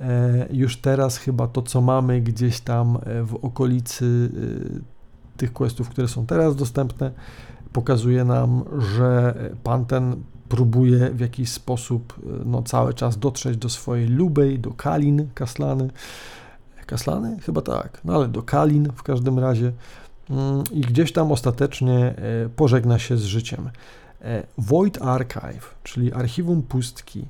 [0.00, 4.30] E, już teraz chyba to, co mamy gdzieś tam e, w okolicy
[4.78, 4.91] e,
[5.36, 7.10] tych questów, które są teraz dostępne,
[7.72, 8.64] pokazuje nam,
[8.96, 10.16] że pan ten
[10.48, 15.90] próbuje w jakiś sposób no, cały czas dotrzeć do swojej lubej, do Kalin Kaslany,
[16.86, 17.36] Kaslany?
[17.40, 19.72] Chyba tak, no ale do Kalin w każdym razie
[20.30, 23.70] mm, i gdzieś tam ostatecznie e, pożegna się z życiem.
[24.22, 27.26] E, Void Archive, czyli archiwum pustki,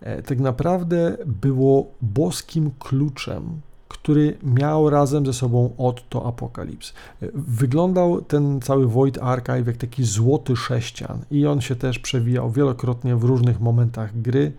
[0.00, 3.60] e, tak naprawdę było boskim kluczem,
[4.08, 6.92] który miał razem ze sobą Otto Apokalips.
[7.34, 13.16] Wyglądał ten cały Void Archive jak taki złoty sześcian i on się też przewijał wielokrotnie
[13.16, 14.52] w różnych momentach gry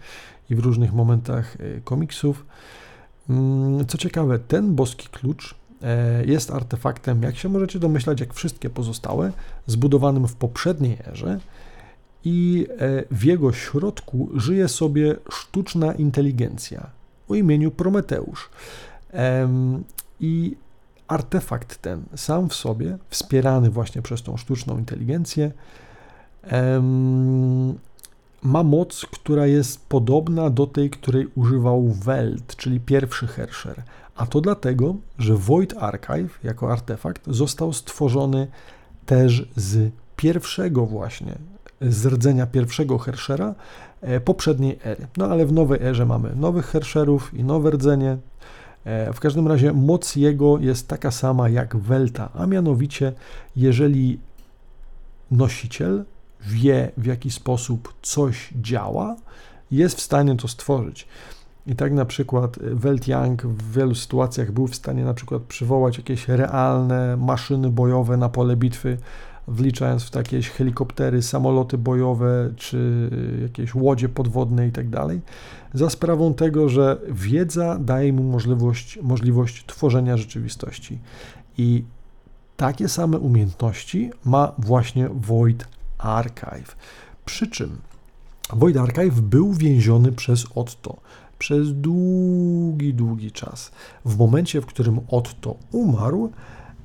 [0.49, 2.45] i w różnych momentach komiksów.
[3.29, 8.69] Mm, co ciekawe, ten boski klucz e, jest artefaktem, jak się możecie domyślać, jak wszystkie
[8.69, 9.31] pozostałe,
[9.67, 11.39] zbudowanym w poprzedniej erze
[12.25, 16.89] i e, w jego środku żyje sobie sztuczna inteligencja
[17.29, 18.49] o imieniu Prometeusz.
[20.19, 20.55] I
[21.07, 25.51] artefakt ten sam w sobie, wspierany właśnie przez tą sztuczną inteligencję,
[28.41, 33.83] ma moc, która jest podobna do tej, której używał Welt, czyli pierwszy Herscher.
[34.15, 38.47] A to dlatego, że Void Archive jako artefakt został stworzony
[39.05, 41.35] też z pierwszego właśnie,
[41.81, 43.55] z rdzenia pierwszego Herschera
[44.01, 45.07] e, poprzedniej ery.
[45.17, 48.17] No ale w nowej erze mamy nowych Herscherów i nowe rdzenie.
[48.85, 53.13] E, w każdym razie moc jego jest taka sama jak Welta, a mianowicie
[53.55, 54.19] jeżeli
[55.31, 56.05] nosiciel
[56.41, 59.15] wie, w jaki sposób coś działa,
[59.71, 61.07] jest w stanie to stworzyć.
[61.67, 65.97] I tak na przykład Welt Young w wielu sytuacjach był w stanie na przykład przywołać
[65.97, 68.97] jakieś realne maszyny bojowe na pole bitwy,
[69.49, 73.09] wliczając w takie helikoptery, samoloty bojowe czy
[73.41, 74.87] jakieś łodzie podwodne i tak
[75.73, 80.99] za sprawą tego, że wiedza daje mu możliwość, możliwość tworzenia rzeczywistości.
[81.57, 81.83] I
[82.57, 86.75] takie same umiejętności ma właśnie Void Archive.
[87.25, 87.77] Przy czym
[88.53, 90.97] Void Archive był więziony przez Otto
[91.39, 93.71] przez długi, długi czas.
[94.05, 96.31] W momencie, w którym Otto umarł,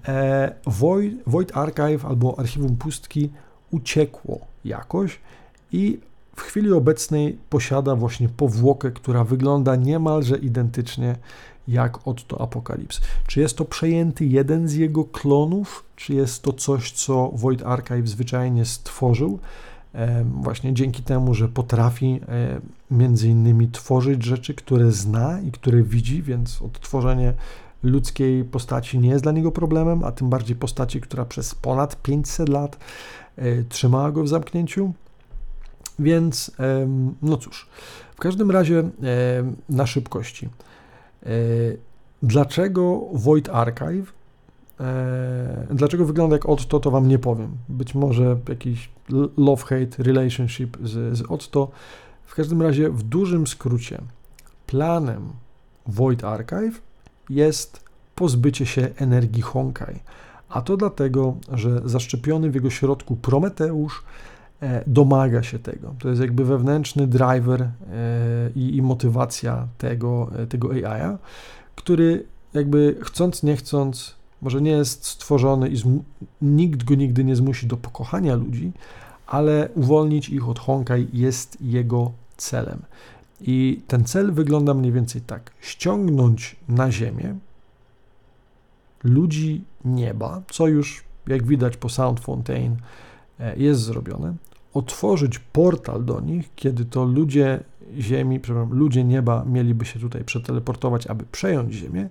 [0.09, 3.31] e, Void, Void Archive albo Archiwum Pustki
[3.71, 5.19] uciekło jakoś
[5.73, 5.99] i
[6.37, 11.17] w chwili obecnej posiada właśnie powłokę, która wygląda niemalże identycznie
[11.69, 13.01] jak Otto Apokalips.
[13.27, 18.09] Czy jest to przejęty jeden z jego klonów, czy jest to coś, co Void Archive
[18.09, 19.39] zwyczajnie stworzył,
[20.25, 22.21] właśnie dzięki temu, że potrafi
[22.91, 27.33] między innymi tworzyć rzeczy, które zna i które widzi, więc odtworzenie
[27.85, 32.49] ludzkiej postaci nie jest dla niego problemem, a tym bardziej postaci, która przez ponad 500
[32.49, 32.79] lat
[33.37, 34.93] e, trzymała go w zamknięciu.
[35.99, 36.51] Więc,
[37.23, 37.69] no cóż,
[38.15, 38.91] w każdym razie
[39.69, 40.49] na szybkości.
[41.27, 41.29] E,
[42.23, 44.13] dlaczego Void Archive
[44.81, 47.57] e, Dlaczego wygląda jak Otto, to Wam nie powiem.
[47.69, 48.91] Być może jakiś
[49.37, 51.71] love-hate relationship z, z Otto.
[52.25, 54.01] W każdym razie, w dużym skrócie,
[54.67, 55.33] planem
[55.87, 56.83] Void Archive
[57.31, 60.01] jest pozbycie się energii Honkai.
[60.49, 64.05] A to dlatego, że zaszczepiony w jego środku Prometeusz
[64.65, 65.95] E, domaga się tego.
[65.99, 67.71] To jest jakby wewnętrzny driver e,
[68.57, 71.17] i, motywacja tego, e, tego AI,
[71.75, 75.77] który jakby chcąc, nie chcąc, może nie jest stworzony i
[76.43, 78.73] nikt go nigdy nie zmusi do pokochania ludzi,
[79.27, 82.83] ale uwolnić ich od Honkai jest jego celem.
[83.47, 87.37] I ten cel wygląda mniej więcej tak: ściągnąć na ziemię
[89.05, 92.77] ludzi nieba, co już jak widać po Sound Fontaine
[93.57, 94.35] jest zrobione,
[94.75, 97.61] otworzyć portal do nich, kiedy to ludzie
[97.99, 102.09] Ziemi, przepraszam, ludzie nieba mieliby się tutaj przeteleportować, aby przejąć Ziemię,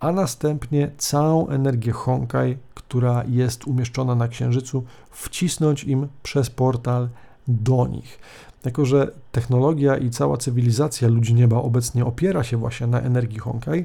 [0.00, 7.08] a następnie całą energię Honkai, która jest umieszczona na Księżycu, wcisnąć im przez portal
[7.48, 8.18] do nich.
[8.64, 13.84] Jako, że technologia i cała cywilizacja ludzi nieba obecnie opiera się właśnie na energii Honkai,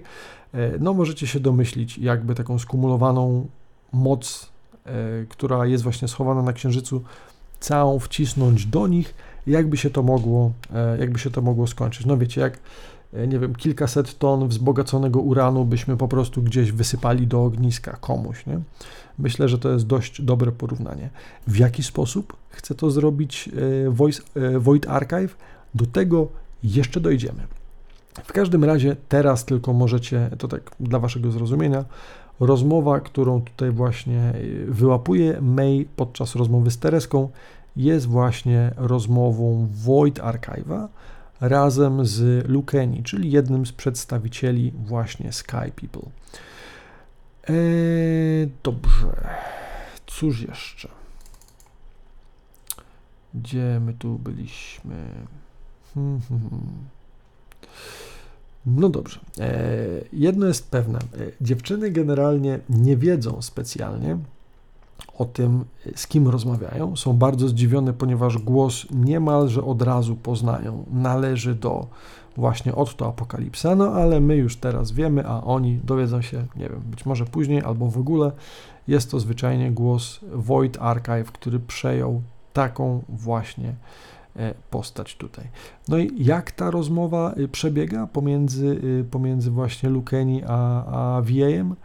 [0.54, 3.48] e, no możecie się domyślić, jakby taką skumulowaną
[3.94, 4.56] moc
[5.30, 7.02] która jest właśnie schowana na księżycu,
[7.60, 9.16] całą wcisnąć do nich,
[9.48, 10.52] jakby się to mogło,
[11.00, 12.06] jakby się to mogło skończyć.
[12.06, 12.60] No wiecie, jak
[13.28, 18.60] nie wiem, kilkaset ton wzbogaconego uranu byśmy po prostu gdzieś wysypali do ogniska komuś, nie?
[19.20, 21.10] Myślę, że to jest dość dobre porównanie.
[21.48, 23.50] W jaki sposób chce to zrobić
[23.90, 24.22] Voice,
[24.60, 25.38] Void Archive?
[25.76, 26.28] Do tego
[26.64, 27.48] jeszcze dojdziemy.
[28.24, 31.86] W każdym razie teraz tylko możecie, to tak dla waszego zrozumienia,
[32.40, 34.34] rozmowa, którą tutaj właśnie
[34.68, 37.30] wyłapuje May podczas rozmowy z Tereską,
[37.76, 40.88] jest właśnie rozmową Void Archive'a
[41.42, 46.10] razem z Lukeni, czyli jednym z przedstawicieli właśnie Sky People.
[47.50, 49.30] Eee, dobrze.
[50.08, 50.90] Cóż jeszcze?
[53.34, 54.96] Gdzie my tu byliśmy?
[55.94, 56.86] Hmm, hmm, hmm.
[58.66, 59.20] No dobrze.
[59.40, 59.68] E,
[60.14, 61.00] jedno jest pewne.
[61.00, 61.04] E,
[61.42, 64.18] dziewczyny generalnie nie wiedzą specjalnie
[65.18, 65.66] o tym,
[65.96, 66.96] z kim rozmawiają.
[66.96, 70.86] Są bardzo zdziwione, ponieważ głos niemalże od razu poznają.
[70.92, 71.88] Należy do
[72.38, 76.82] właśnie Otto Apokalipsa, no ale my już teraz wiemy, a oni dowiedzą się, nie wiem,
[76.86, 78.32] być może później albo w ogóle.
[78.88, 82.22] Jest to zwyczajnie głos Void Archive, który przejął
[82.54, 83.76] taką właśnie
[84.40, 85.48] E, postać tutaj.
[85.88, 91.76] No i jak ta rozmowa y, przebiega pomiędzy, y, pomiędzy właśnie Lukeni a, a VA-em?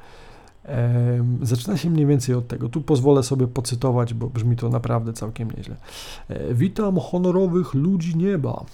[1.43, 2.69] Zaczyna się mniej więcej od tego.
[2.69, 5.77] Tu pozwolę sobie pocytować, bo brzmi to naprawdę całkiem nieźle.
[6.29, 8.65] E, witam honorowych ludzi nieba.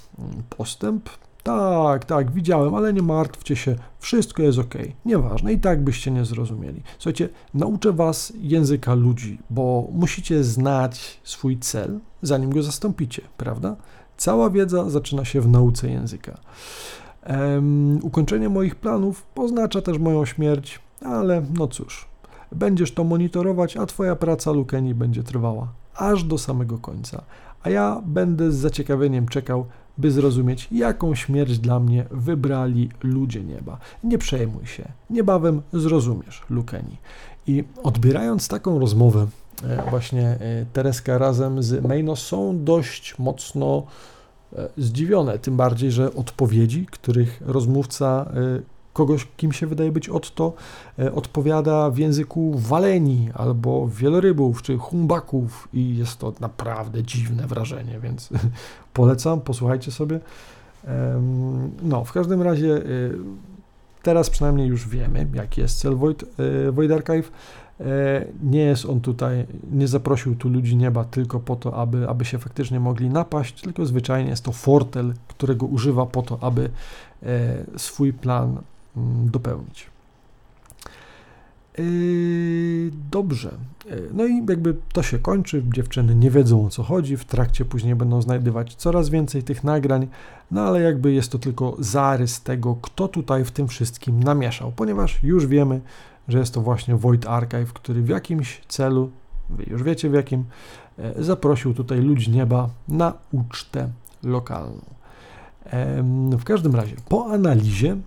[0.56, 1.10] Postęp
[1.46, 4.74] tak, tak, widziałem, ale nie martwcie się, wszystko jest ok.
[5.04, 6.82] Nieważne, i tak byście nie zrozumieli.
[6.98, 13.76] Słuchajcie, nauczę was języka ludzi, bo musicie znać swój cel, zanim go zastąpicie, prawda?
[14.16, 16.38] Cała wiedza zaczyna się w nauce języka.
[17.28, 22.08] Um, ukończenie moich planów oznacza też moją śmierć, ale no cóż,
[22.52, 27.22] będziesz to monitorować, a twoja praca Lukeni będzie trwała aż do samego końca.
[27.62, 29.66] A ja będę z zaciekawieniem czekał
[29.98, 33.78] by zrozumieć, jaką śmierć dla mnie wybrali ludzie nieba.
[34.04, 36.96] Nie przejmuj się, niebawem zrozumiesz, Lukeni.
[37.46, 39.26] I odbierając taką rozmowę,
[39.64, 43.82] e, właśnie e, Tereska razem z Mejno są dość mocno
[44.52, 48.32] e, zdziwione, tym bardziej, że odpowiedzi, których rozmówca
[48.96, 50.52] kogoś, kim się wydaje być Otto,
[50.98, 58.00] e, odpowiada w języku Waleni albo wielorybów czy humbaków i jest to naprawdę dziwne wrażenie,
[58.00, 58.28] więc
[58.92, 60.20] polecam, posłuchajcie sobie.
[61.82, 62.82] No, w każdym razie e,
[64.02, 67.32] teraz przynajmniej już wiemy, jaki jest cel Void, e, Void Archive.
[68.42, 72.38] Nie jest on tutaj, nie zaprosił tu ludzi nieba tylko po to, aby, aby się
[72.38, 76.70] faktycznie mogli napaść, tylko zwyczajnie jest to fortel, którego używa po to, aby
[77.76, 78.58] swój plan
[79.24, 79.90] dopełnić.
[81.78, 83.50] Yy, dobrze.
[83.90, 87.64] Yy, no i jakby to się kończy, dziewczyny nie wiedzą o co chodzi, w trakcie
[87.64, 90.08] później będą znajdywać coraz więcej tych nagrań,
[90.50, 95.22] no ale jakby jest to tylko zarys tego, kto tutaj w tym wszystkim namieszał, ponieważ
[95.22, 95.80] już wiemy,
[96.28, 99.10] że jest to właśnie Void Archive, który w jakimś celu,
[99.50, 100.44] wy już wiecie w jakim,
[100.98, 103.88] yy, zaprosił tutaj ludzi nieba na ucztę
[104.22, 104.95] lokalną.
[106.38, 107.98] W każdym razie, po analizie e,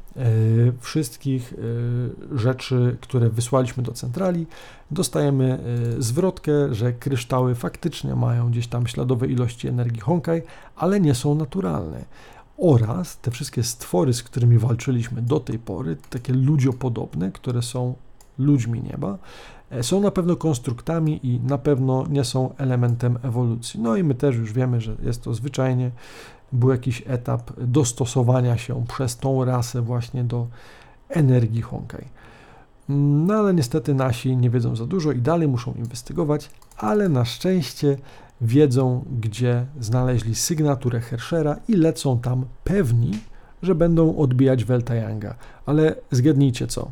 [0.80, 4.48] wszystkich e, rzeczy, które wysłaliśmy do centrali,
[4.92, 5.60] dostajemy
[5.98, 10.42] e, zwrotkę, że kryształy faktycznie mają gdzieś tam śladowe ilości energii Honkai,
[10.76, 12.06] ale nie są naturalne.
[12.58, 17.96] Oraz te wszystkie stwory, z którymi walczyliśmy do tej pory, takie ludziopodobne, które są
[18.38, 19.18] ludźmi nieba,
[19.82, 23.80] są na pewno konstruktami i na pewno nie są elementem ewolucji.
[23.80, 25.92] No i my też już wiemy, że jest to zwyczajnie
[26.52, 30.48] był jakiś etap dostosowania się przez tą rasę właśnie do
[31.10, 32.06] energii Honkai.
[32.90, 37.98] No ale niestety nasi nie wiedzą za dużo i dalej muszą inwestygować, ale na szczęście
[38.42, 43.12] wiedzą, gdzie znaleźli sygnaturę Herschera i lecą tam pewni,
[43.62, 45.36] że będą odbijać Welta Younga.
[45.66, 46.92] Ale zgadnijcie co,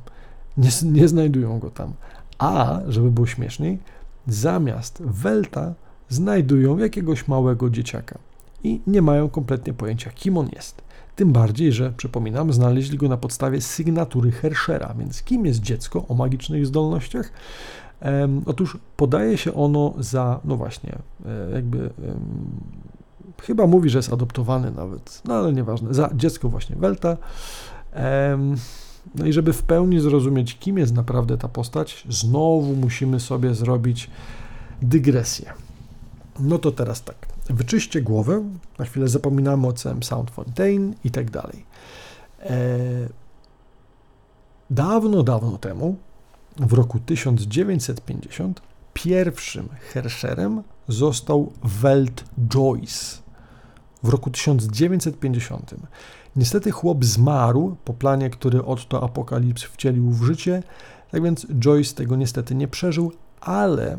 [0.58, 1.94] nie, nie znajdują go tam.
[2.38, 3.80] A, żeby było śmieszniej,
[4.28, 5.74] zamiast Welta
[6.10, 8.27] znajdują jakiegoś małego dzieciaka
[8.64, 10.82] i nie mają kompletnie pojęcia, kim on jest.
[11.16, 16.14] Tym bardziej, że przypominam, znaleźli go na podstawie sygnatury Herschera, więc kim jest dziecko o
[16.14, 17.32] magicznych zdolnościach?
[18.02, 21.90] Um, otóż podaje się ono za, no właśnie, e, jakby um,
[23.42, 27.18] chyba mówi, że jest adoptowany nawet, no ale nieważne, za dziecko właśnie Welta.
[28.30, 28.56] Um,
[29.16, 34.10] no i żeby w pełni zrozumieć, kim jest naprawdę ta postać, znowu musimy sobie zrobić
[34.82, 35.54] dygresję.
[36.40, 38.44] No to teraz tak wyczyście głowę,
[38.80, 41.66] na chwilę zapominamy o całym Sound Fontaine i tak dalej.
[42.40, 42.60] E,
[44.70, 45.96] dawno, dawno temu,
[46.58, 48.62] w roku 1950,
[48.94, 53.18] pierwszym Herscherem został Welt Joyce
[54.04, 55.76] w roku 1950.
[56.36, 60.64] Niestety chłop zmarł po planie, który Otto Apokalips wcielił w życie,
[61.12, 63.98] tak więc Joyce tego niestety nie przeżył, ale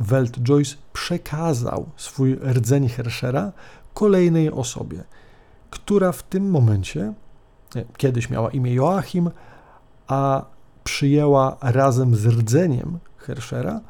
[0.00, 3.52] Welt Joyce przekazał swój rdzeń Herschera
[3.94, 5.04] kolejnej osobie,
[5.70, 7.12] która w tym momencie,
[7.96, 9.30] kiedyś miała imię Joachim,
[10.06, 10.44] a
[10.84, 13.80] przyjęła razem z rdzeniem Herschera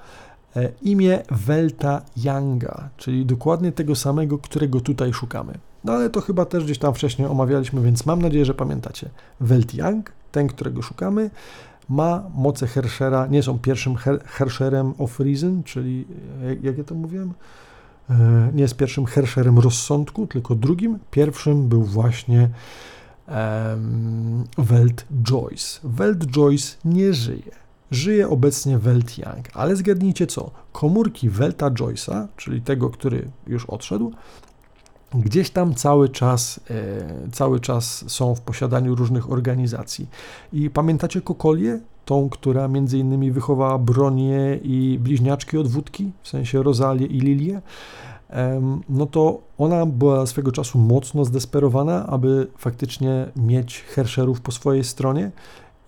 [0.56, 5.58] e, imię Welta Younga, czyli dokładnie tego samego, którego tutaj szukamy.
[5.84, 9.10] No ale to chyba też gdzieś tam wcześniej omawialiśmy, więc mam nadzieję, że pamiętacie.
[9.40, 11.30] Welt Young, ten, którego szukamy,
[11.88, 16.04] ma moce Herschera, nie są pierwszym her Herscherem of Reason, czyli
[16.48, 17.32] jak, jak ja to mówiłem?
[18.10, 20.98] E, nie jest pierwszym Herscherem rozsądku, tylko drugim.
[21.10, 22.50] Pierwszym był właśnie
[23.28, 25.80] um, Welt Joyce.
[25.84, 27.64] Welt Joyce nie żyje.
[27.90, 30.50] Żyje obecnie Welt Young, ale zgadnijcie co?
[30.72, 34.12] Komórki Welta Joyce'a, czyli tego, który już odszedł,
[35.14, 40.08] gdzieś tam cały czas, e, cały czas są w posiadaniu różnych organizacji.
[40.52, 41.80] I pamiętacie Kokolię?
[42.04, 47.60] Tą, która między innymi wychowała bronię i bliźniaczki od wódki, w sensie Rozalię i Lilię
[48.88, 55.30] no to ona była swego czasu mocno zdesperowana, aby faktycznie mieć Herscherów po swojej stronie.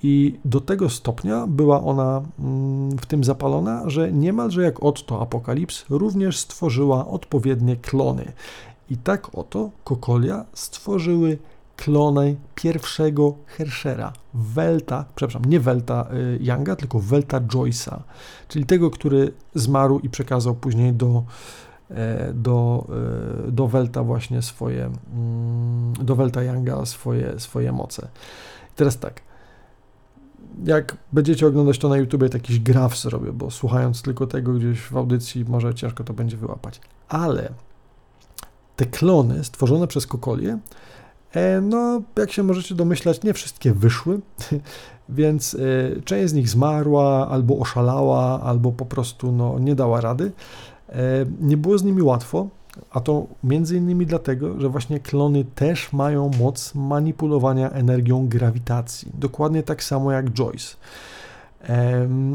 [0.03, 5.85] I do tego stopnia była ona mm, w tym zapalona, że niemalże jak Otto Apokalips
[5.91, 8.33] również stworzyła odpowiednie klony.
[8.91, 11.39] I tak oto Kokolia stworzyły
[11.77, 17.99] klony pierwszego Herschera, Welta, przepraszam, nie Welta y, Younga, tylko Welta Joyce'a,
[18.49, 21.23] czyli tego, który zmarł i przekazał później do
[21.91, 22.87] E, do,
[23.49, 28.09] e, do Welta właśnie swoje, mm, do Welta Younga swoje, swoje moce.
[28.77, 29.21] teraz tak,
[30.65, 34.81] jak będziecie oglądać to na YouTube, to jakiś graf zrobię, bo słuchając tylko tego gdzieś
[34.81, 36.81] w audycji, może ciężko to będzie wyłapać.
[37.09, 37.53] Ale
[38.77, 40.59] te klony stworzone przez Kokolię,
[41.33, 44.21] e, no, jak się możecie domyślać, nie wszystkie wyszły,
[45.09, 45.57] więc
[46.05, 50.33] część z nich zmarła, albo oszalała, albo po prostu no, nie dała rady.
[50.89, 50.95] E,
[51.41, 52.49] nie było z nimi łatwo,
[52.91, 59.63] a to między innymi dlatego, że właśnie klony też mają moc manipulowania energią grawitacji, dokładnie
[59.63, 60.77] tak samo jak Joyce.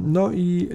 [0.04, 0.70] No i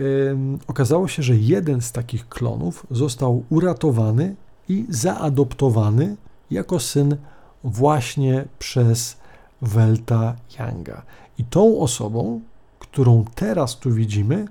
[0.67, 4.37] okazało się, że jeden z takich klonów został uratowany
[4.69, 6.17] i zaadoptowany
[6.51, 7.17] jako syn
[7.65, 9.17] właśnie przez
[9.63, 11.03] Welta Younga.
[11.39, 12.41] I tą osobą,
[12.79, 14.49] którą teraz tu widzimy,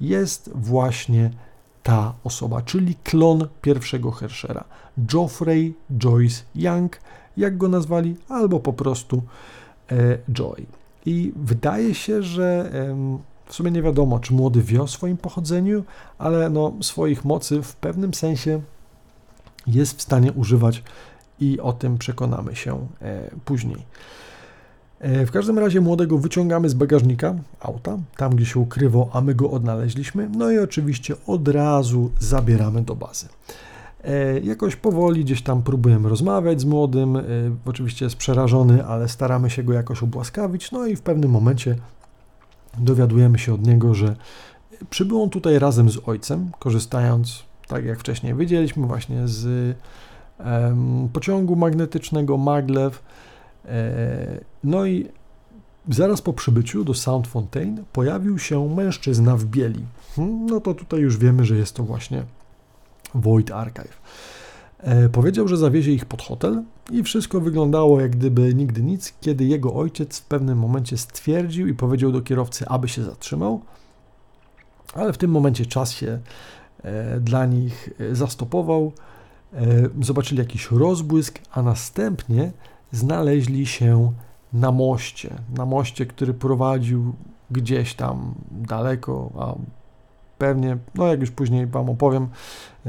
[0.00, 1.30] jest właśnie
[1.82, 4.64] ta osoba, czyli klon pierwszego Herschera.
[4.98, 6.96] Geoffrey Joyce Young,
[7.36, 9.22] jak go nazwali, albo po prostu
[9.92, 10.66] e, Joy.
[11.06, 12.70] I wydaje się, że
[13.46, 15.84] w sumie nie wiadomo, czy młody wie o swoim pochodzeniu,
[16.18, 18.60] ale no, swoich mocy w pewnym sensie
[19.66, 20.82] jest w stanie używać
[21.40, 23.86] i o tym przekonamy się e, później.
[24.98, 29.34] E, w każdym razie młodego wyciągamy z bagażnika auta, tam gdzie się ukrywał, a my
[29.34, 30.28] go odnaleźliśmy.
[30.36, 33.28] No i oczywiście od razu zabieramy do bazy.
[34.04, 37.18] E, jakoś powoli gdzieś tam próbujemy rozmawiać z młodym.
[37.64, 40.72] Oczywiście jest przerażony, ale staramy się go jakoś obłaskawić.
[40.72, 41.76] No i w pewnym momencie
[42.78, 44.16] dowiadujemy się od niego, że
[44.90, 49.76] przybył on tutaj razem z ojcem, korzystając, tak jak wcześniej wiedzieliśmy, właśnie z
[51.12, 52.98] pociągu magnetycznego maglev
[53.64, 55.08] E, no i
[55.88, 59.84] zaraz po przybyciu do Sound Fontaine pojawił się mężczyzna w bieli.
[60.16, 62.24] Hmm, no to tutaj już wiemy, że jest to właśnie
[63.14, 64.00] Void Archive.
[64.78, 69.44] E, powiedział, że zawiezie ich pod hotel i wszystko wyglądało jak gdyby nigdy nic, kiedy
[69.44, 73.60] jego ojciec w pewnym momencie stwierdził i powiedział do kierowcy, aby się zatrzymał,
[74.94, 76.18] ale w tym momencie czas się
[77.20, 78.92] dla nich zastopował.
[80.02, 82.52] Zobaczyli jakiś rozbłysk, a następnie
[82.92, 84.12] znaleźli się
[84.52, 87.14] na moście, na moście, który prowadził
[87.50, 89.54] gdzieś tam daleko, a
[90.38, 92.28] pewnie, no jak już później Wam opowiem,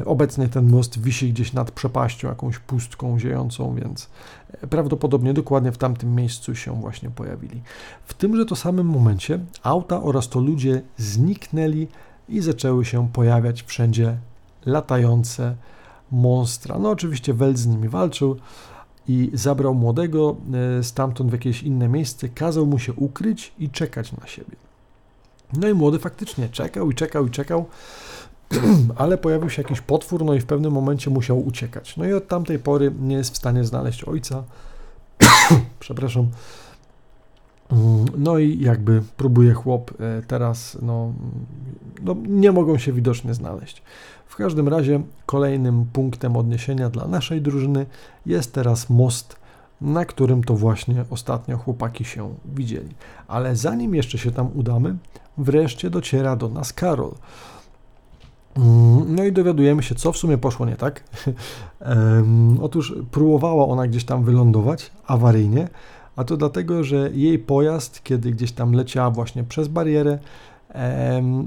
[0.06, 4.10] obecnie ten most wisi gdzieś nad przepaścią, jakąś pustką ziejącą, więc
[4.70, 7.62] prawdopodobnie dokładnie w tamtym miejscu się właśnie pojawili.
[8.06, 11.88] W tymże to samym momencie auta oraz to ludzie zniknęli
[12.30, 14.18] i zaczęły się pojawiać wszędzie
[14.66, 15.56] latające
[16.12, 16.80] monstra.
[16.80, 18.38] No oczywiście Welt z nimi walczył,
[19.08, 20.36] i zabrał młodego
[20.80, 24.56] e, stamtąd w jakieś inne miejsce, kazał mu się ukryć i czekać na siebie.
[25.54, 27.66] No i młody faktycznie czekał i czekał i czekał,
[28.96, 31.98] ale pojawił się jakiś potwór, no i w pewnym momencie musiał uciekać.
[31.98, 34.44] No i od tamtej pory nie jest w stanie znaleźć ojca.
[35.80, 36.28] Przepraszam.
[37.72, 41.14] Mm, no i jakby próbuje chłop e, teraz no,
[42.04, 43.84] no, nie mogą się widocznie znaleźć.
[44.26, 47.86] W każdym razie kolejnym punktem odniesienia dla naszej drużyny
[48.26, 49.36] jest teraz most,
[49.82, 52.90] na którym to właśnie ostatnio chłopaki się widzieli.
[53.28, 54.96] Ale zanim jeszcze się tam udamy,
[55.38, 57.12] wreszcie dociera do nas Karol.
[58.58, 61.04] Mm, no i dowiadujemy się, co w sumie poszło nie tak.
[62.62, 65.68] Otóż próbowała ona gdzieś tam wylądować awaryjnie,
[66.16, 70.20] a to dlatego, że jej pojazd, kiedy gdzieś tam leciała właśnie przez barierę,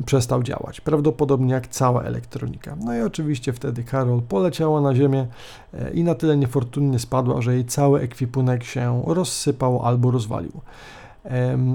[0.06, 0.80] przestał działać.
[0.80, 2.76] Prawdopodobnie jak cała elektronika.
[2.84, 5.26] No i oczywiście wtedy Karol poleciała na ziemię
[5.74, 10.52] e, i na tyle niefortunnie spadła, że jej cały ekwipunek się rozsypał albo rozwalił.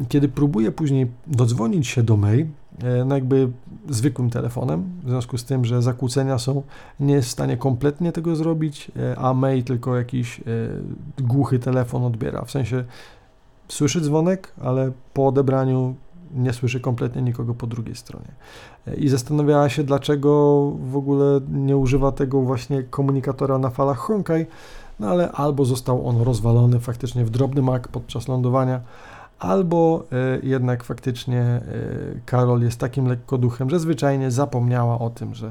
[0.10, 2.48] Kiedy próbuje później dodzwonić się do May,
[3.06, 3.50] no jakby
[3.90, 6.64] zwykłym telefonem, w związku z tym, że zakłócenia są,
[7.00, 10.42] nie jest w stanie kompletnie tego zrobić, e, a May tylko jakiś
[11.20, 12.46] głuchy telefon odbiera.
[12.46, 12.84] W sensie
[13.68, 15.96] słyszy dzwonek, ale po odebraniu
[16.36, 18.32] nie słyszy kompletnie nikogo po drugiej stronie.
[18.98, 20.62] I zastanawiała się, dlaczego
[20.92, 24.46] w ogóle nie używa tego właśnie komunikatora na falach Honkai,
[25.00, 28.82] no ale albo został on rozwalony faktycznie w drobny mak podczas lądowania,
[29.40, 30.06] albo
[30.44, 31.62] y, jednak faktycznie
[32.16, 35.48] y, Karol jest takim lekkoduchem, że zwyczajnie zapomniała o tym, że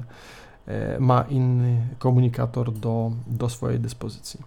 [0.69, 4.41] y, ma inny komunikator do, do swojej dyspozycji.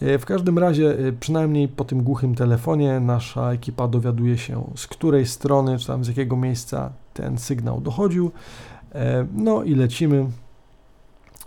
[0.00, 4.86] E, w każdym razie, e, przynajmniej po tym głuchym telefonie, nasza ekipa dowiaduje się, z
[4.86, 8.30] której strony, czy tam z jakiego miejsca ten sygnał dochodził.
[8.94, 10.26] E, no i lecimy.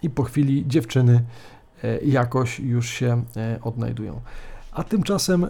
[0.02, 1.24] I po chwili dziewczyny
[2.06, 3.24] jakoś już się
[3.62, 4.22] odnajdują.
[4.78, 5.48] A tymczasem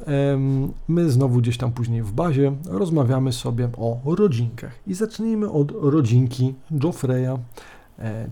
[0.88, 4.74] my znowu gdzieś tam później w bazie rozmawiamy sobie o rodzinkach.
[4.88, 7.38] I zacznijmy od rodzinki Joffreya,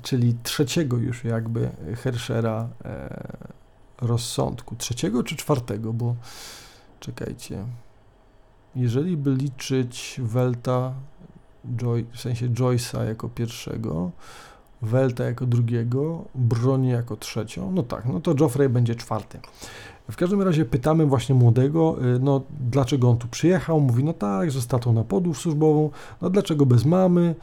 [0.02, 1.70] czyli trzeciego już jakby
[2.04, 2.70] Herschera
[4.02, 4.76] rozsądku.
[4.76, 6.16] Trzeciego czy czwartego, bo
[7.00, 7.64] czekajcie.
[8.76, 10.94] Jeżeli by liczyć Welta,
[11.78, 14.12] Joy, w sensie Joyce'a jako pierwszego,
[14.82, 19.40] Welta jako drugiego, Broni jako trzecią, no tak, no to Joffrey będzie czwarty.
[20.12, 22.42] W każdym razie pytamy właśnie młodego, y, no
[22.72, 25.90] dlaczego on tu przyjechał, mówi, no tak, że statą na podróż służbową,
[26.22, 27.36] no dlaczego bez mamy,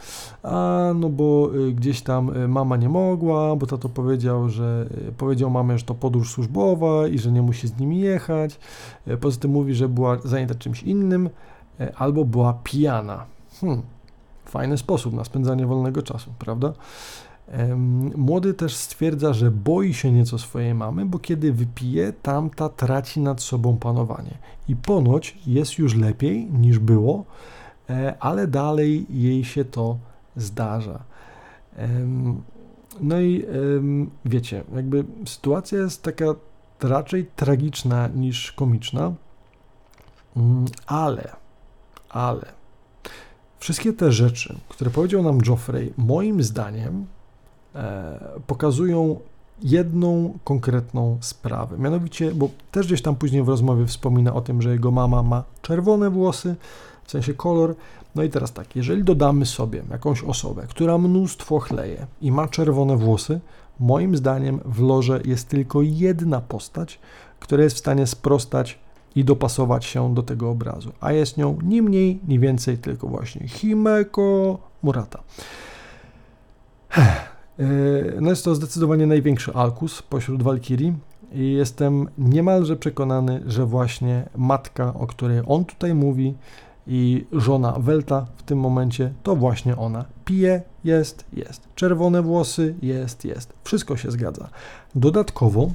[0.42, 4.86] a no bo y, gdzieś tam y, mama nie mogła, bo tato powiedział, że
[5.18, 8.58] powiedział mamie, że to podróż służbowa i że nie musi z nimi jechać,
[9.20, 11.30] poza tym mówi, że była zajęta czymś innym,
[11.96, 13.24] albo była pijana.
[13.60, 13.82] Hmm,
[14.44, 16.72] fajny sposób na spędzanie wolnego czasu, prawda?
[18.16, 23.42] Młody też stwierdza, że boi się nieco swojej mamy, bo kiedy wypije, tamta traci nad
[23.42, 24.38] sobą panowanie.
[24.68, 27.24] I ponoć jest już lepiej niż było,
[27.90, 29.98] e, ale dalej jej się to
[30.36, 31.05] zdarza.
[33.00, 33.44] No i
[34.24, 36.24] wiecie, jakby sytuacja jest taka
[36.80, 39.12] raczej tragiczna niż komiczna,
[40.36, 41.32] mm, ale,
[42.09, 42.46] ale
[43.59, 47.07] wszystkie te rzeczy, które powiedział nam Joffrey, moim zdaniem
[48.47, 49.20] pokazują
[49.62, 51.79] jedną konkretną sprawę.
[51.79, 55.45] Mianowicie, bo też gdzieś tam później w rozmowie wspomina o tym, że jego mama ma
[55.62, 56.57] czerwone włosy,
[57.05, 57.75] w sensie kolor.
[58.14, 62.97] No i teraz tak, jeżeli dodamy sobie jakąś osobę, która mnóstwo chleje i ma czerwone
[62.97, 63.41] włosy,
[63.81, 66.99] moim zdaniem w loże jest tylko jedna postać,
[67.41, 68.79] która jest w stanie sprostać
[69.14, 73.49] i dopasować się do tego obrazu, a jest nią ni mniej, ni więcej, tylko właśnie
[73.49, 75.23] Himeko Murata.
[77.62, 80.94] E, no jest to zdecydowanie największy Alkus pośród Walkirii
[81.32, 86.34] i jestem niemalże przekonany, że właśnie matka, o której on tutaj mówi
[86.86, 90.04] i żona Welta w tym momencie, to właśnie ona.
[90.24, 91.68] Pije, jest, jest.
[91.74, 93.52] Czerwone włosy, jest, jest.
[93.64, 94.48] Wszystko się zgadza.
[94.94, 95.70] Dodatkowo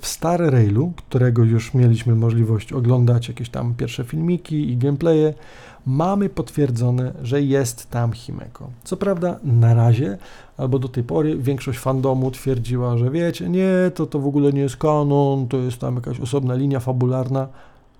[0.00, 5.34] w Star Railu, którego już mieliśmy możliwość oglądać, jakieś tam pierwsze filmiki i gameplaye,
[5.86, 8.70] mamy potwierdzone, że jest tam Himeko.
[8.84, 10.18] Co prawda na razie,
[10.56, 14.60] albo do tej pory większość fandomu twierdziła, że wiecie, nie, to to w ogóle nie
[14.60, 17.48] jest kanon, to jest tam jakaś osobna linia fabularna,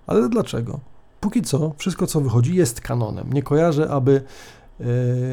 [0.06, 0.80] ale dlaczego?
[1.20, 3.32] Póki co, wszystko co wychodzi jest kanonem.
[3.32, 4.22] Nie kojarzę, aby
[4.80, 4.84] e,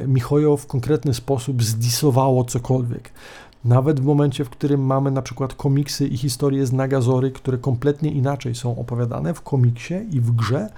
[0.08, 3.12] Michojo w konkretny sposób zdisowało cokolwiek.
[3.66, 8.12] Nawet w momencie, w którym mamy na przykład komiksy i historie z Nagazory, które kompletnie
[8.12, 10.70] inaczej są opowiadane w komiksie i w grze,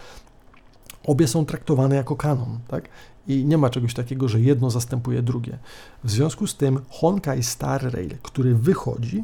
[1.05, 2.89] obie są traktowane jako kanon, tak?
[3.27, 5.57] I nie ma czegoś takiego, że jedno zastępuje drugie.
[6.03, 9.23] W związku z tym Honkai Star Rail, który wychodzi,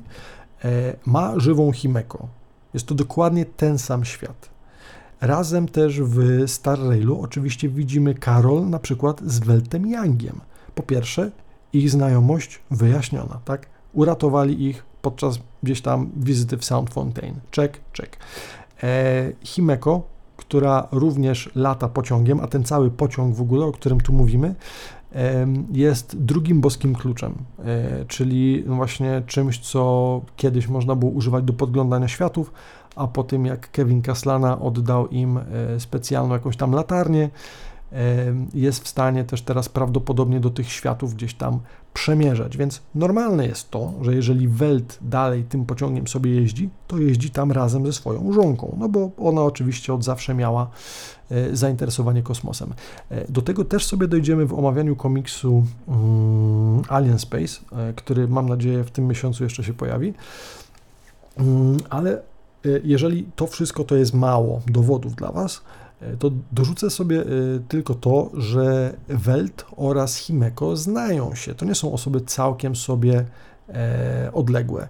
[0.66, 2.28] e, ma żywą Himeko.
[2.74, 4.50] Jest to dokładnie ten sam świat.
[5.22, 10.42] Razem też w Star Railu oczywiście widzimy Karol na przykład z Weltem Yangiem.
[10.76, 11.32] Po pierwsze,
[11.74, 13.68] ich znajomość wyjaśniona, tak?
[13.94, 17.40] Uratowali ich podczas gdzieś tam wizyty w Sound Fontaine.
[17.56, 18.18] Check, check.
[18.84, 24.14] E, Himeko która również lata pociągiem, a ten cały pociąg w ogóle, o którym tu
[24.14, 24.56] mówimy,
[25.72, 32.08] jest drugim boskim kluczem, e, czyli właśnie czymś, co kiedyś można było używać do podglądania
[32.08, 32.52] światów,
[32.96, 35.44] a po tym jak Kevin Kaslana oddał im e,
[35.80, 37.30] specjalną jakąś tam latarnię,
[38.54, 41.60] jest w stanie też teraz prawdopodobnie do tych światów gdzieś tam
[41.96, 42.58] przemierzać.
[42.58, 47.52] Więc normalne jest to, że jeżeli Welt dalej tym pociągiem sobie jeździ, to jeździ tam
[47.52, 50.70] razem ze swoją żonką, no bo ona oczywiście od zawsze miała
[51.32, 52.74] e, zainteresowanie kosmosem.
[53.10, 58.50] E, do tego też sobie dojdziemy w omawianiu komiksu um, Alien Space, e, który mam
[58.50, 60.14] nadzieję w tym miesiącu jeszcze się pojawi.
[61.38, 62.22] Um, ale
[62.84, 65.62] jeżeli to wszystko to jest mało dowodów dla Was,
[66.20, 67.26] to dorzucę sobie e,
[67.68, 71.56] tylko to, że Welt oraz Himeko znają się.
[71.56, 73.26] To nie są osoby całkiem sobie
[73.70, 74.88] e, odległe.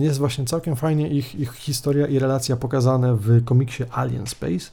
[0.00, 4.70] Jest właśnie całkiem fajnie ich, ich historia i relacja pokazane w komiksie Alien Space.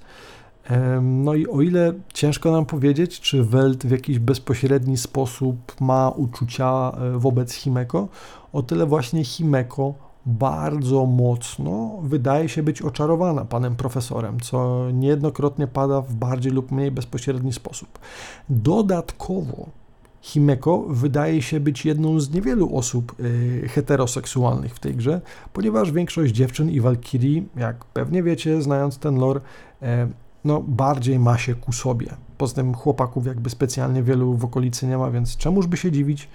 [1.02, 6.92] No i o ile ciężko nam powiedzieć, czy Welt w jakiś bezpośredni sposób ma uczucia
[7.14, 8.08] wobec Himeko,
[8.54, 9.94] o tyle właśnie Himeko
[10.26, 16.92] bardzo mocno wydaje się być oczarowana panem profesorem, co niejednokrotnie pada w bardziej lub mniej
[16.92, 18.00] bezpośredni sposób.
[18.50, 19.66] Dodatkowo
[20.22, 25.22] Himeko wydaje się być jedną z niewielu osób y, heteroseksualnych w tej grze,
[25.54, 29.42] ponieważ większość dziewczyn i walkirii, jak pewnie wiecie, znając ten lore,
[29.82, 29.86] y,
[30.46, 32.08] no bardziej ma się ku sobie.
[32.38, 36.30] Poza tym chłopaków jakby specjalnie wielu w okolicy nie ma, więc czemuż by się dziwić,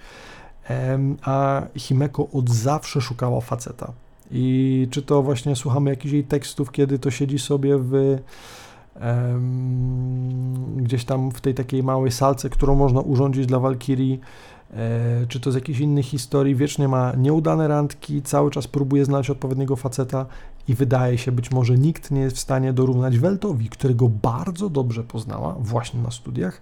[1.21, 3.91] a Himeko od zawsze szukała faceta.
[4.31, 8.17] I czy to właśnie słuchamy jakichś jej tekstów, kiedy to siedzi sobie w
[10.77, 14.19] gdzieś tam w tej takiej małej salce, którą można urządzić dla Walkirii,
[14.73, 19.29] e, czy to z jakichś innych historii, wiecznie ma nieudane randki, cały czas próbuje znaleźć
[19.29, 20.25] odpowiedniego faceta
[20.67, 25.03] i wydaje się, być może nikt nie jest w stanie dorównać Weltowi, którego bardzo dobrze
[25.03, 26.61] poznała właśnie na studiach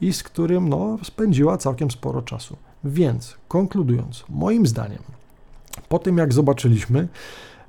[0.00, 2.56] i z którym no, spędziła całkiem sporo czasu.
[2.84, 5.02] Więc konkludując, moim zdaniem,
[5.88, 7.08] po tym jak zobaczyliśmy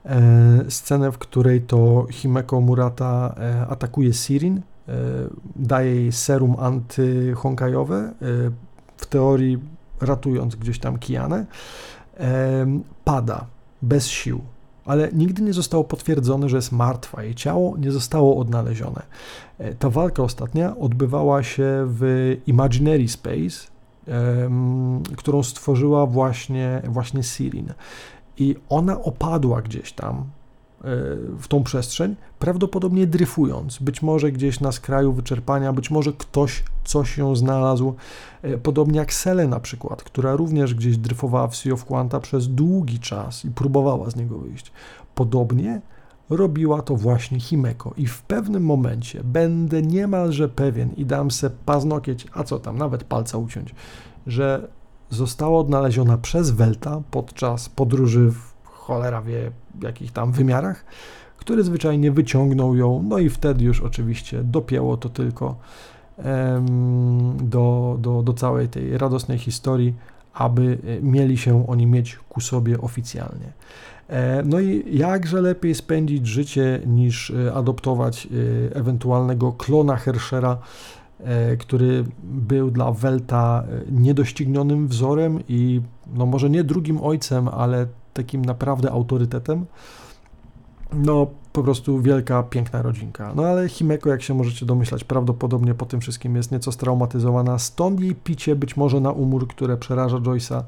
[0.05, 4.61] e, scenę, w której to Himeko Murata e, atakuje Sirin, e,
[5.55, 8.11] daje jej serum antyhonkajowe, e,
[8.97, 9.59] w teorii
[10.01, 11.45] ratując gdzieś tam Kianę,
[12.17, 13.45] e, pada
[13.81, 14.41] bez sił,
[14.85, 17.23] ale nigdy nie zostało potwierdzone, że jest martwa.
[17.23, 19.01] Jej ciało nie zostało odnalezione.
[19.57, 23.74] E, ta walka ostatnia odbywała się w Imaginary Space,
[25.17, 27.73] którą stworzyła właśnie, właśnie Sirin.
[28.37, 30.23] I ona opadła gdzieś tam e,
[31.39, 37.17] w tą przestrzeń, prawdopodobnie dryfując, być może gdzieś na skraju wyczerpania, być może ktoś coś
[37.17, 37.95] ją znalazł,
[38.41, 42.47] e, podobnie jak Sele na przykład, która również gdzieś dryfowała w Sea of Quanta przez
[42.47, 44.71] długi czas i próbowała z niego wyjść.
[45.15, 45.81] Podobnie
[46.29, 52.27] robiła to właśnie Himeko i w pewnym momencie będę niemalże pewien i dam se paznokieć,
[52.33, 53.75] a co tam, nawet palca uciąć,
[54.27, 54.67] że
[55.09, 59.51] została odnaleziona przez Welta podczas podróży w cholera wie
[59.81, 60.85] jakich tam wymiarach,
[61.37, 65.55] który zwyczajnie wyciągnął ją, no i wtedy już oczywiście dopięło to tylko
[67.43, 69.93] do, do, do całej tej radosnej historii,
[70.33, 73.53] aby e, mieli się oni mieć ku sobie oficjalnie.
[74.09, 80.57] E, no i jakże lepiej spędzić życie niż e, adoptować e, ewentualnego klona Herschera,
[81.59, 85.81] który był dla Welta niedoścignionym wzorem i
[86.13, 89.65] no może nie drugim ojcem, ale takim naprawdę autorytetem.
[90.93, 93.33] No, po prostu wielka, piękna rodzinka.
[93.35, 97.99] No ale Himeko, jak się możecie domyślać, prawdopodobnie po tym wszystkim jest nieco straumatyzowana, stąd
[97.99, 100.63] jej picie być może na umór, które przeraża Joyce'a,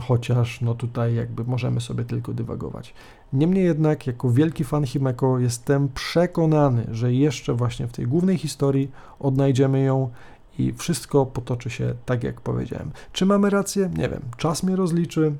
[0.00, 2.94] chociaż no tutaj jakby możemy sobie tylko dywagować.
[3.32, 8.90] Niemniej jednak, jako wielki fan Himeko, jestem przekonany, że jeszcze właśnie w tej głównej historii
[9.20, 10.10] odnajdziemy ją
[10.58, 12.90] i wszystko potoczy się tak, jak powiedziałem.
[13.12, 13.90] Czy mamy rację?
[13.96, 14.20] Nie wiem.
[14.36, 15.32] Czas mnie rozliczy.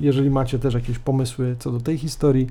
[0.00, 2.46] Jeżeli macie też jakieś pomysły co do tej historii,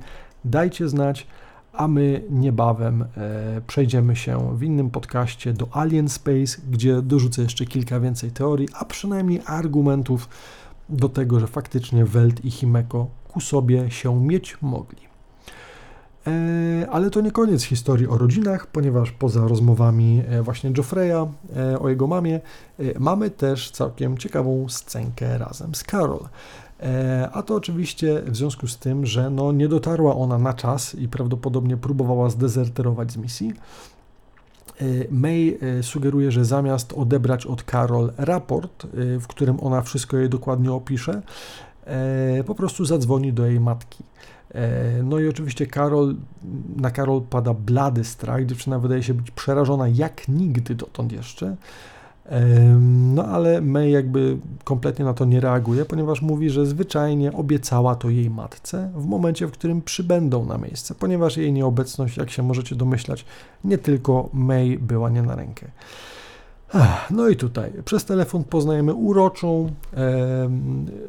[0.46, 1.28] dajcie znać
[1.74, 7.66] a my niebawem e, przejdziemy się w innym podcaście do Alien Space, gdzie dorzucę jeszcze
[7.66, 10.30] kilka więcej teorii, a przynajmniej argumentów
[10.90, 15.12] do tego, że faktycznie Welt i Himeko ku sobie się mieć mogli.
[16.28, 21.80] E, ale to nie koniec historii o rodzinach, ponieważ poza rozmowami e, właśnie Joffreya e,
[21.80, 22.40] o jego mamie,
[22.80, 26.20] e, mamy też całkiem ciekawą scenkę razem z Carol.
[26.82, 30.96] E, a to oczywiście w związku z tym, że no nie dotarła ona na czas
[30.96, 33.54] i prawdopodobnie próbowała zdezerterować z misji.
[34.82, 38.88] E, May e, sugeruje, że zamiast odebrać od Carol raport,
[39.20, 41.22] w którym ona wszystko jej dokładnie opisze,
[42.46, 44.04] po prostu zadzwoni do jej matki.
[45.04, 46.16] No i oczywiście Karol,
[46.76, 51.56] na Karol pada blady strach, dziewczyna wydaje się być przerażona jak nigdy dotąd jeszcze.
[52.80, 58.10] No ale May jakby kompletnie na to nie reaguje, ponieważ mówi, że zwyczajnie obiecała to
[58.10, 62.76] jej matce w momencie, w którym przybędą na miejsce, ponieważ jej nieobecność, jak się możecie
[62.76, 63.26] domyślać,
[63.64, 65.68] nie tylko May była nie na rękę.
[67.12, 70.50] No i tutaj przez telefon poznajemy uroczą e,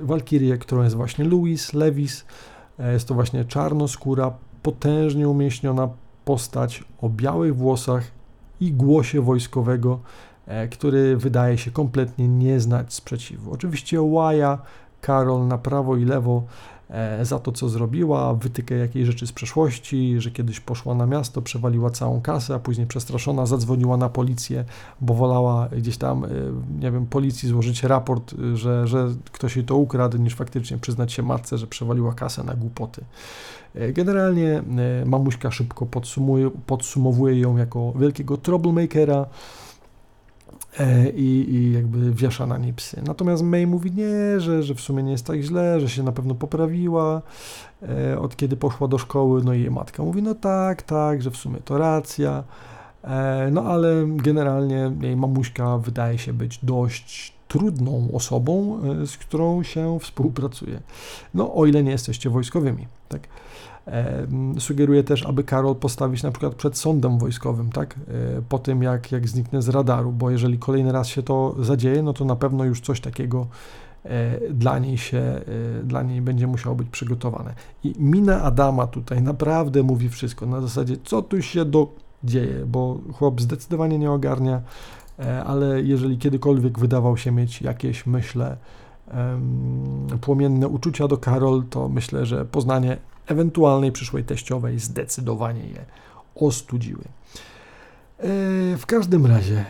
[0.00, 2.24] walkirię, którą jest właśnie Louis Levis.
[2.78, 5.88] E, jest to właśnie czarnoskóra, potężnie umieśniona
[6.24, 8.04] postać o białych włosach
[8.60, 10.00] i głosie wojskowego,
[10.70, 13.52] który wydaje się kompletnie nie znać sprzeciwu.
[13.52, 14.58] Oczywiście Łaja,
[15.00, 16.42] Karol na prawo i lewo
[16.92, 21.42] E, za to, co zrobiła, wytykę jakiejś rzeczy z przeszłości, że kiedyś poszła na miasto,
[21.42, 24.64] przewaliła całą kasę, a później przestraszona zadzwoniła na policję,
[25.00, 26.28] bo wolała gdzieś tam, e,
[26.80, 31.12] nie wiem, policji złożyć raport, e, że, że ktoś jej to ukradł, niż faktycznie przyznać
[31.12, 33.04] się matce, że przewaliła kasę na głupoty.
[33.92, 34.62] Generalnie
[35.06, 39.61] mamuśka szybko podsumuje, podsumowuje ją jako wielkiego troublemakera, E,
[41.14, 43.02] i, i jakby wiesza na niej psy.
[43.06, 46.12] Natomiast May mówi nie, że, że w sumie nie jest tak źle, że się na
[46.12, 47.22] pewno poprawiła
[47.82, 49.42] e, od kiedy poszła do szkoły.
[49.44, 52.44] No i jej matka mówi, no tak, tak, że w sumie to racja.
[53.04, 59.98] E, no ale generalnie jej mamuśka wydaje się być dość trudną osobą, z którą się
[60.00, 60.80] współpracuje.
[61.34, 63.28] No o ile nie jesteście wojskowymi, tak.
[64.58, 67.94] Sugeruje też, aby Karol postawić na przykład przed sądem wojskowym, tak?
[67.94, 72.02] E, po tym, jak, jak zniknę z radaru, bo jeżeli kolejny raz się to zadzieje,
[72.02, 73.46] no to na pewno już coś takiego
[74.04, 75.42] e, dla niej się, e,
[75.84, 77.54] dla niej będzie musiało być przygotowane.
[77.84, 81.88] I mina Adama tutaj naprawdę mówi wszystko, na zasadzie, co tu się do
[82.24, 84.62] dzieje, bo chłop zdecydowanie nie ogarnia,
[85.46, 88.56] ale jeżeli kiedykolwiek wydawał się mieć jakieś, myślę,
[90.20, 92.96] płomienne uczucia do Karol, to myślę, że poznanie
[93.26, 95.84] ewentualnej przyszłej teściowej zdecydowanie je
[96.34, 97.04] ostudziły.
[98.18, 98.26] E,
[98.76, 99.64] w każdym razie,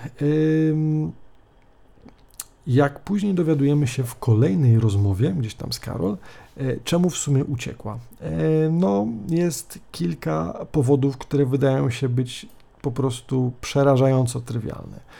[2.67, 6.17] jak później dowiadujemy się w kolejnej rozmowie, gdzieś tam z Karol,
[6.57, 7.99] e, czemu w sumie uciekła?
[8.21, 8.31] E,
[8.71, 12.47] no, jest kilka powodów, które wydają się być
[12.83, 15.13] po prostu przerażająco trywialne.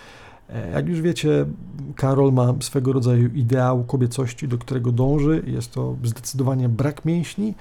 [0.72, 1.47] Jak już wiecie,
[1.97, 5.43] Karol ma swego rodzaju ideał kobiecości, do którego dąży.
[5.47, 7.55] Jest to zdecydowanie brak mięśni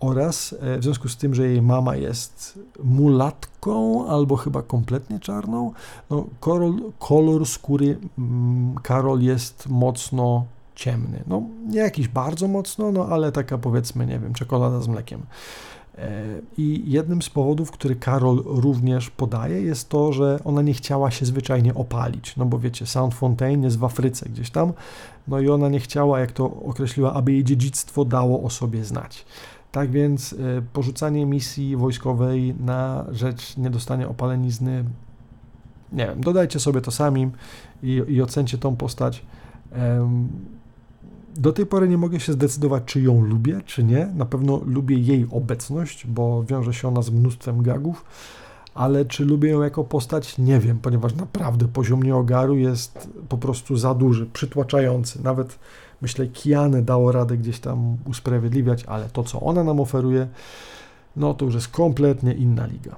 [0.00, 5.72] oraz e, w związku z tym, że jej mama jest mulatką albo chyba kompletnie czarną,
[6.10, 10.44] no, kolor, kolor skóry mm, Karol jest mocno
[10.74, 11.22] ciemny.
[11.26, 15.22] No, nie jakiś bardzo mocno, no ale taka powiedzmy, nie wiem, czekolada z mlekiem.
[15.98, 16.22] E,
[16.58, 21.26] I jednym z powodów, który Karol również podaje, jest to, że ona nie chciała się
[21.26, 22.36] zwyczajnie opalić.
[22.36, 24.72] No bo wiecie, Sound Fontaine jest w Afryce gdzieś tam,
[25.28, 29.26] no i ona nie chciała, jak to określiła, aby jej dziedzictwo dało o sobie znać.
[29.76, 34.84] Tak więc y, porzucanie misji wojskowej na rzecz niedostania opalenizny,
[35.92, 37.30] nie wiem, dodajcie sobie to sami
[37.82, 39.24] i, i ocencie tą postać.
[41.36, 44.06] Do tej pory nie mogę się zdecydować, czy ją lubię, czy nie.
[44.06, 48.04] Na pewno lubię jej obecność, bo wiąże się ona z mnóstwem gagów,
[48.74, 53.76] ale czy lubię ją jako postać, nie wiem, ponieważ naprawdę poziom nieogaru jest po prostu
[53.76, 55.22] za duży, przytłaczający.
[55.22, 55.58] Nawet
[56.02, 60.28] myślę, Kianę dało radę gdzieś tam usprawiedliwiać, ale to, co ona nam oferuje,
[61.16, 62.96] no to już jest kompletnie inna liga.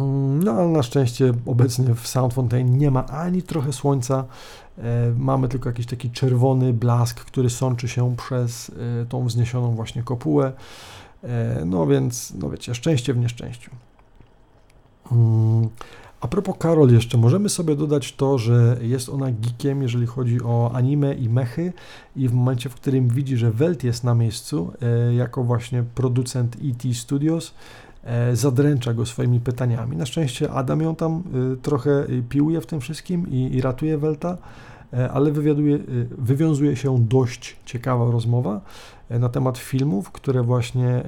[0.00, 4.24] Mm, no ale na szczęście obecnie w Sound Fontaine nie ma ani trochę słońca.
[4.78, 8.70] E, mamy tylko jakiś taki czerwony blask, który sączy się przez
[9.02, 10.52] e, tą wzniesioną właśnie kopułę.
[11.22, 13.70] E, no więc, no wiecie, szczęście w nieszczęściu.
[16.22, 20.70] A propos Karol jeszcze, możemy sobie dodać to, że jest ona geekiem, jeżeli chodzi o
[20.74, 21.72] anime i mechy
[22.16, 26.56] i w momencie, w którym widzi, że Welt jest na miejscu, e, jako właśnie producent
[26.64, 27.54] ET Studios,
[28.04, 29.96] e, zadręcza go swoimi pytaniami.
[29.96, 34.38] Na szczęście Adam ją tam e, trochę piłuje w tym wszystkim i, ratuje Welta,
[35.12, 35.32] ale
[36.18, 38.60] wywiązuje się dość ciekawa rozmowa
[39.10, 41.02] na temat filmów, które właśnie,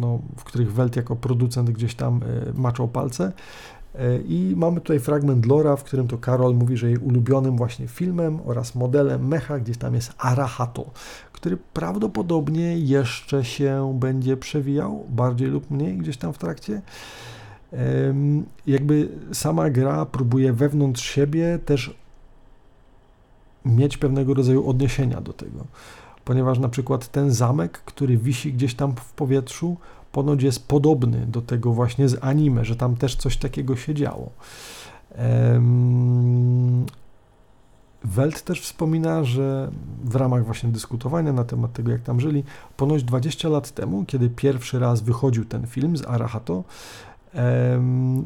[0.00, 2.20] no, w których Welt jako producent gdzieś tam
[2.54, 3.32] maczał palce
[4.24, 8.40] I mamy tutaj fragment Lora, w którym to Karol mówi, że jej ulubionym właśnie filmem
[8.44, 10.90] oraz modelem mecha gdzieś tam jest Arahato,
[11.32, 16.82] który prawdopodobnie jeszcze się będzie przewijał, bardziej lub mniej gdzieś tam w trakcie.
[18.66, 21.94] Jakby sama gra próbuje wewnątrz siebie też
[23.64, 25.64] mieć pewnego rodzaju odniesienia do tego,
[26.24, 29.76] ponieważ na przykład ten zamek, który wisi gdzieś tam w powietrzu,
[30.14, 34.30] ponoć jest podobny do tego właśnie z anime, że tam też coś takiego się działo.
[38.04, 39.70] Welt też wspomina, że
[40.04, 42.44] w ramach właśnie dyskutowania na temat tego, jak tam żyli,
[42.76, 46.64] ponoć 20 lat temu, kiedy pierwszy raz wychodził ten film z Arahato,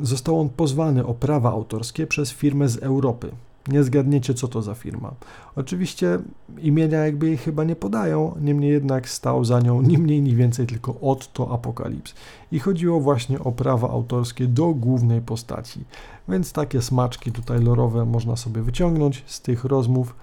[0.03, 3.30] został on pozwany o prawa autorskie przez firmę z Europy.
[3.69, 5.15] Nie zgadniecie, co to za firma.
[5.57, 6.19] Oczywiście
[6.59, 10.67] imienia jakby jej chyba nie podają, niemniej jednak stał za nią ni mniej, ni więcej
[10.67, 12.15] tylko Otto Apokalips.
[12.53, 15.85] I chodziło właśnie o prawa autorskie do głównej postaci.
[16.29, 20.17] Więc takie smaczki tutaj lorowe można sobie wyciągnąć z tych rozmów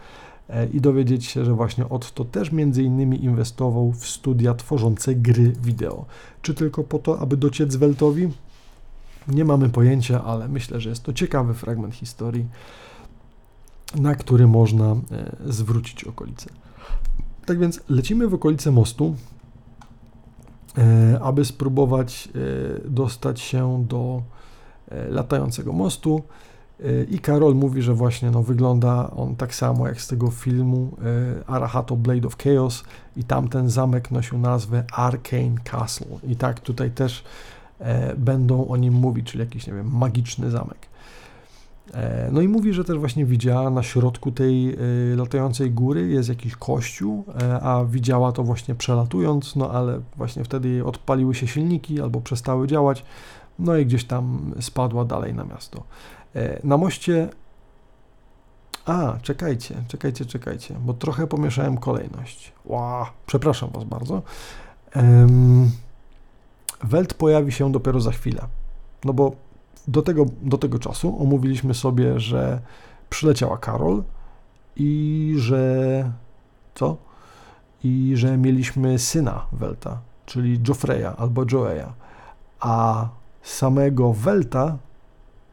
[0.50, 5.54] e, i dowiedzieć się, że właśnie Otto też między innymi inwestował w studia tworzące gry
[5.62, 6.06] wideo.
[6.42, 8.30] Czy tylko po to, aby dociec Weltowi?
[9.28, 12.46] Nie mamy pojęcia, ale myślę, że jest to ciekawy fragment historii
[13.96, 14.96] na który można e,
[15.46, 16.50] zwrócić okolice.
[17.46, 19.16] Tak więc lecimy w okolice mostu,
[20.78, 22.30] e, aby spróbować
[22.86, 24.22] e, dostać się do
[25.10, 26.22] latającego mostu.
[27.12, 30.98] I Karol mówi, że właśnie no, wygląda on tak samo jak z tego filmu
[31.48, 32.84] Arahato Blade of Chaos
[33.18, 36.18] i tamten zamek nosił nazwę Arcane Castle.
[36.28, 37.24] I tak tutaj też
[38.18, 40.88] będą o nim mówić, czyli jakiś, nie wiem, magiczny zamek.
[41.94, 44.78] E, no i mówi, że też właśnie widziała na środku tej e,
[45.16, 50.86] latającej góry jest jakiś kościół, e, a widziała to właśnie przelatując, no ale właśnie wtedy
[50.86, 53.06] odpaliły się silniki albo przestały działać,
[53.60, 55.84] no i gdzieś tam spadła dalej na miasto.
[56.64, 57.30] Na moście.
[58.86, 62.54] A, czekajcie, czekajcie, czekajcie, bo trochę pomieszałem kolejność.
[62.66, 64.22] Ła, przepraszam Was bardzo.
[66.84, 68.42] Welt pojawi się dopiero za chwilę.
[69.06, 69.32] No bo
[69.88, 72.62] do tego, do tego czasu omówiliśmy sobie, że
[73.10, 74.04] przyleciała Karol
[74.76, 76.12] i że
[76.76, 76.98] co?
[77.84, 81.94] I że mieliśmy syna Welta, czyli Joffreya albo Joeya,
[82.60, 83.08] a
[83.44, 84.78] samego Welta,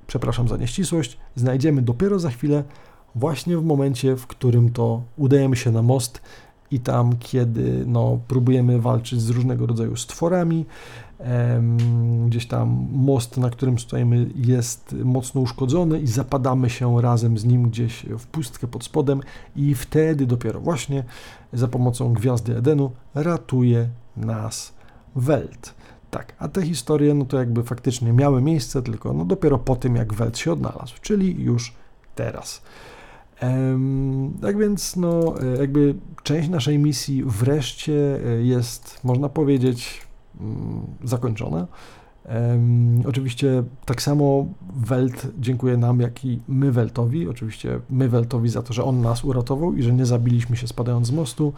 [0.07, 2.65] przepraszam za nieścisłość, znajdziemy dopiero za chwilę,
[3.15, 6.21] właśnie w momencie, w którym to udajemy się na most
[6.73, 10.67] i tam, kiedy no, próbujemy walczyć z różnego rodzaju stworami,
[12.27, 17.71] gdzieś tam most, na którym stoimy, jest mocno uszkodzony i zapadamy się razem z nim
[17.71, 19.21] gdzieś w pustkę pod spodem
[19.57, 21.05] i wtedy dopiero właśnie
[21.53, 24.73] za pomocą Gwiazdy Edenu ratuje nas
[25.17, 25.75] Welt.
[26.11, 29.97] Tak, a te historie, no to jakby faktycznie miały miejsce, tylko no dopiero po tym,
[29.97, 31.75] jak Welt się odnalazł, czyli już
[32.15, 32.63] teraz.
[34.41, 40.03] Tak więc, no, jakby część naszej misji wreszcie e, jest, można powiedzieć,
[40.41, 41.67] mm, zakończona.
[43.07, 47.29] oczywiście tak samo Welt dziękuję nam, jak i my Weltowi.
[47.29, 51.07] Oczywiście my Weltowi za to, że on nas uratował i że nie zabiliśmy się spadając
[51.07, 51.53] z mostu.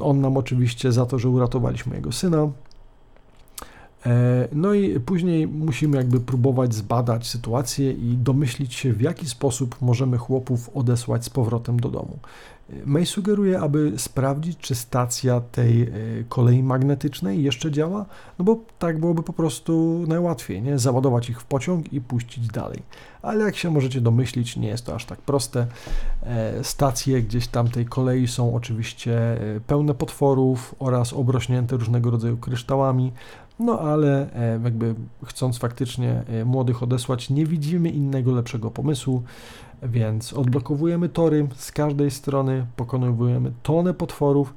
[0.00, 2.48] on nam oczywiście za to, że uratowaliśmy jego syna.
[4.06, 9.76] E, no i później musimy jakby próbować zbadać sytuację i domyślić się, w jaki sposób
[9.80, 12.18] możemy chłopów odesłać z powrotem do domu.
[12.84, 15.88] May sugeruje, aby sprawdzić, czy stacja tej e,
[16.28, 18.06] kolei magnetycznej jeszcze działa,
[18.38, 20.78] no bo tak byłoby po prostu najłatwiej, nie?
[20.78, 22.82] Załadować ich w pociąg i puścić dalej.
[23.22, 25.66] Ale jak się możecie domyślić, nie jest to aż tak proste.
[26.22, 33.12] E, stacje gdzieś tam tej kolei są oczywiście pełne potworów oraz obrośnięte różnego rodzaju kryształami,
[33.58, 34.94] no ale e, jakby
[35.24, 39.22] chcąc faktycznie e, młodych odesłać, nie widzimy innego lepszego pomysłu,
[39.82, 44.54] więc odblokowujemy tory z każdej strony, pokonujemy tonę potworów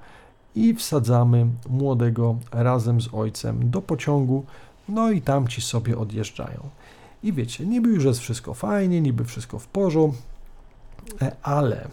[0.56, 4.46] i wsadzamy młodego razem z ojcem do pociągu,
[4.90, 6.70] no i tam ci sobie odjeżdżają.
[7.24, 10.22] I wiecie, niby już jest wszystko fajnie, niby wszystko w porządku,
[11.22, 11.88] e, ale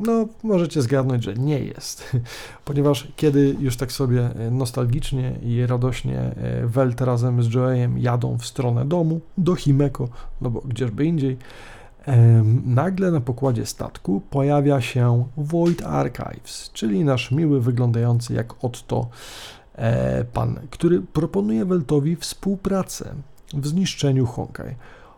[0.00, 2.16] no, możecie zgadnąć, że nie jest,
[2.64, 8.38] ponieważ kiedy już tak sobie e, nostalgicznie i radośnie e, Welt razem z Joeyem jadą
[8.38, 10.08] w stronę domu, do Himeko,
[10.40, 11.36] no bo gdzieżby indziej,
[12.66, 19.08] nagle na pokładzie statku pojawia się Void Archives, czyli nasz miły, wyglądający jak Otto
[19.74, 23.14] e, pan, który proponuje Weltowi współpracę
[23.54, 24.74] w zniszczeniu Honkai.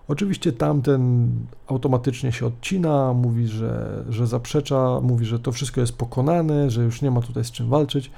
[0.09, 1.31] Oczywiście tamten
[1.67, 7.03] automatycznie się odcina, mówi, że, że zaprzecza, mówi, że to wszystko jest pokonane, że już
[7.03, 8.11] nie ma tutaj z czym walczyć.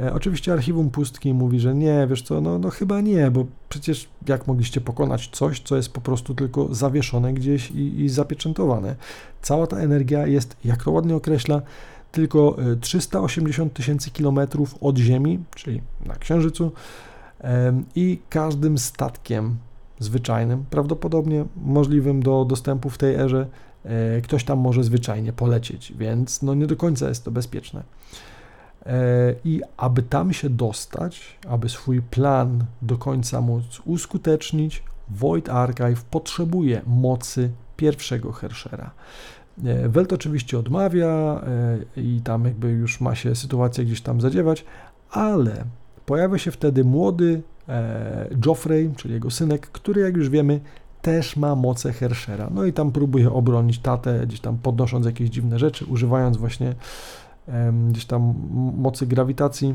[0.00, 4.08] E, oczywiście archiwum pustki mówi, że nie, wiesz co, no, no chyba nie, bo przecież
[4.26, 8.96] jak mogliście pokonać coś, co jest po prostu tylko zawieszone gdzieś i, i zapieczętowane.
[9.42, 11.62] Cała ta energia jest, jak to ładnie określa,
[12.12, 16.72] tylko 380 e, tysięcy kilometrów od Ziemi, czyli na Księżycu,
[17.94, 19.56] i każdym statkiem
[20.04, 23.46] zwyczajnym, prawdopodobnie możliwym do dostępu w tej erze,
[23.84, 27.82] e, ktoś tam może zwyczajnie polecieć, więc no nie do końca jest to bezpieczne.
[28.86, 36.04] E, I aby tam się dostać, aby swój plan do końca móc uskutecznić, Void Archive
[36.04, 38.90] potrzebuje mocy pierwszego Herschera.
[39.88, 41.44] Welt oczywiście odmawia
[41.96, 44.64] i tam jakby już ma się sytuacja gdzieś tam zadziewać,
[45.10, 45.64] ale
[46.06, 47.42] pojawia się wtedy młody
[48.46, 50.60] Joffrey, czyli jego synek, który jak już wiemy
[51.02, 52.50] też ma moce Herschera.
[52.54, 56.74] No i tam próbuje obronić tatę, gdzieś tam podnosząc jakieś dziwne rzeczy, używając właśnie
[57.90, 58.34] gdzieś tam
[58.76, 59.74] mocy grawitacji.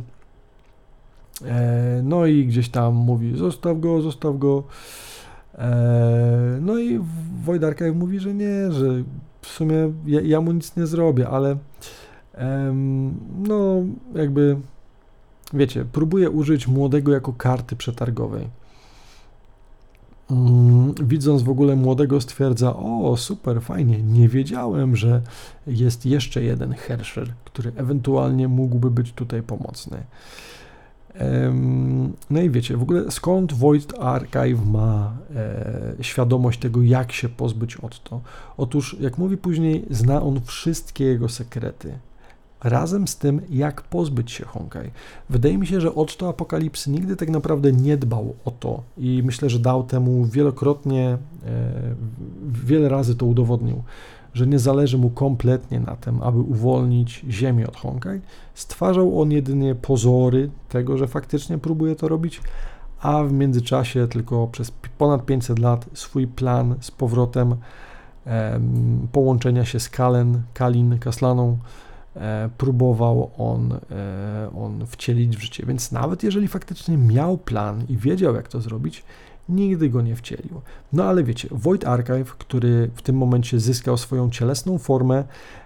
[1.45, 4.63] E, no i gdzieś tam mówi, zostaw go, zostaw go.
[5.57, 6.99] E, no i
[7.43, 9.03] Wojdarka mówi, że nie, że
[9.41, 9.75] w sumie
[10.05, 11.57] ja, ja mu nic nie zrobię, ale
[13.47, 13.83] no
[14.15, 14.57] jakby
[15.53, 18.47] wiecie, próbuje użyć młodego jako karty przetargowej.
[20.31, 25.21] Mm, widząc w ogóle młodego, stwierdza: O, super, fajnie, nie wiedziałem, że
[25.67, 30.03] jest jeszcze jeden Herscher, który ewentualnie mógłby być tutaj pomocny.
[32.29, 37.75] No i wiecie, w ogóle skąd Void Archive ma e, świadomość tego, jak się pozbyć
[37.75, 38.21] od to?
[38.57, 41.99] Otóż, jak mówi później, zna on wszystkie jego sekrety
[42.63, 44.91] razem z tym, jak pozbyć się Honkai.
[45.29, 49.49] Wydaje mi się, że Otto Apokalipsy nigdy tak naprawdę nie dbał o to i myślę,
[49.49, 51.71] że dał temu wielokrotnie, e,
[52.65, 53.83] wiele razy to udowodnił,
[54.33, 58.21] że nie zależy mu kompletnie na tym, aby uwolnić Ziemię od Honkai.
[58.53, 62.41] Stwarzał on jedynie pozory tego, że faktycznie próbuje to robić,
[63.01, 67.55] a w międzyczasie tylko przez ponad 500 lat swój plan z powrotem
[69.11, 71.57] połączenia się z Kalen, Kalin, Kaslaną,
[72.57, 75.65] próbował on, e, on wcielić w życie.
[75.65, 79.03] Więc nawet jeżeli faktycznie miał plan i wiedział, jak to zrobić,
[79.49, 80.61] nigdy go nie wcielił.
[80.93, 85.23] No ale wiecie, Void Archive, który w tym momencie zyskał swoją cielesną formę,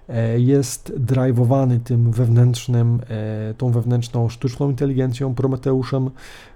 [0.10, 3.00] e, jest drajwowany tym wewnętrznym,
[3.58, 6.10] tą wewnętrzną sztuczną inteligencją, Prometeuszem,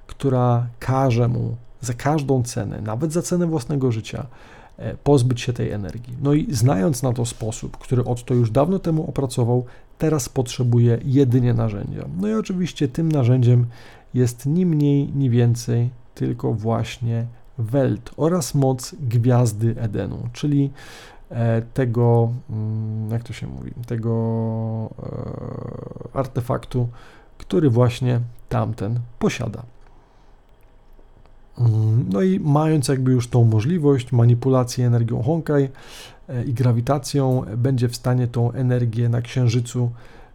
[0.07, 4.27] która każe mu za każdą cenę, nawet za cenę własnego życia,
[4.77, 6.17] E, pozbyć się tej energii.
[6.21, 9.65] No i znając na to sposób, który Otto już dawno temu opracował,
[9.97, 12.05] teraz potrzebuje jedynie narzędzia.
[12.21, 13.65] No i oczywiście tym narzędziem
[14.13, 17.25] jest ni mniej, ni więcej, tylko właśnie
[17.57, 20.71] Welt oraz moc Gwiazdy Edenu, czyli
[21.29, 24.09] e, tego, mm, jak to się mówi, tego
[26.13, 26.87] e, artefaktu,
[27.37, 28.19] który właśnie
[28.49, 29.63] tamten posiada.
[31.59, 35.69] Mm, no i mając jakby już tą możliwość manipulacji energią Honkai
[36.29, 39.91] e, i grawitacją, będzie w stanie tą energię na Księżycu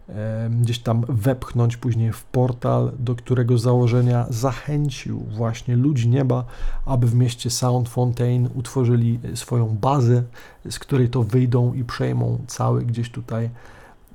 [0.09, 6.45] e, gdzieś tam wepchnąć później w portal, do którego założenia zachęcił właśnie ludzi nieba,
[6.85, 10.23] aby w mieście Sound Fontaine utworzyli swoją bazę,
[10.69, 13.49] z której to wyjdą i przejmą cały gdzieś tutaj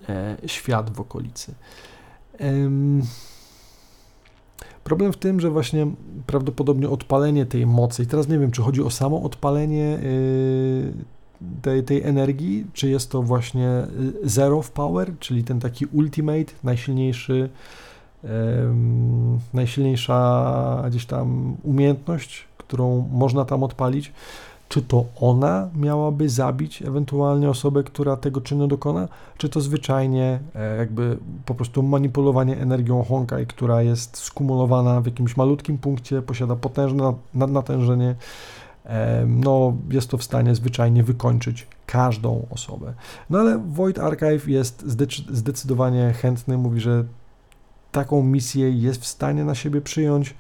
[0.09, 1.55] e, świat w okolicy.
[4.89, 5.87] Problem w tym, że właśnie
[6.27, 10.93] prawdopodobnie odpalenie tej mocy, i teraz nie wiem, czy chodzi o samo odpalenie y,
[11.63, 13.69] tej, tej energii, czy jest to właśnie
[14.25, 17.49] y, zero of power, czyli ten taki ultimate, najsilniejszy,
[19.55, 24.13] najsilniejsza gdzieś tam umiejętność, którą można tam odpalić,
[24.69, 30.77] czy to ona miałaby zabić ewentualnie osobę, która tego czynu dokona, czy to zwyczajnie e,
[30.77, 37.15] jakby po prostu manipulowanie energią Honkai, która jest skumulowana w jakimś malutkim punkcie, posiada potężne
[37.35, 38.15] natężenie,
[39.27, 42.95] no jest to w stanie zwyczajnie wykończyć każdą osobę.
[43.31, 44.85] No ale Void Archive jest
[45.31, 47.05] zdecydowanie chętny, mówi, że
[47.93, 50.35] taką misję jest w stanie na siebie przyjąć.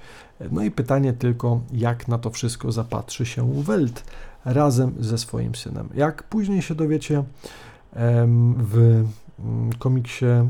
[0.51, 4.05] No i pytanie tylko, jak na to wszystko zapatrzy się Welt
[4.44, 5.89] razem ze swoim synem.
[5.94, 7.24] Jak później się dowiecie
[8.56, 9.05] w
[9.39, 10.48] mm, komiksie mm,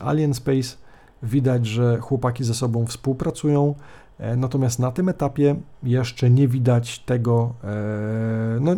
[0.00, 0.76] Alien Space,
[1.22, 3.74] widać, że chłopaki ze sobą współpracują,
[4.18, 8.76] e, natomiast na tym etapie jeszcze nie widać tego, e, no,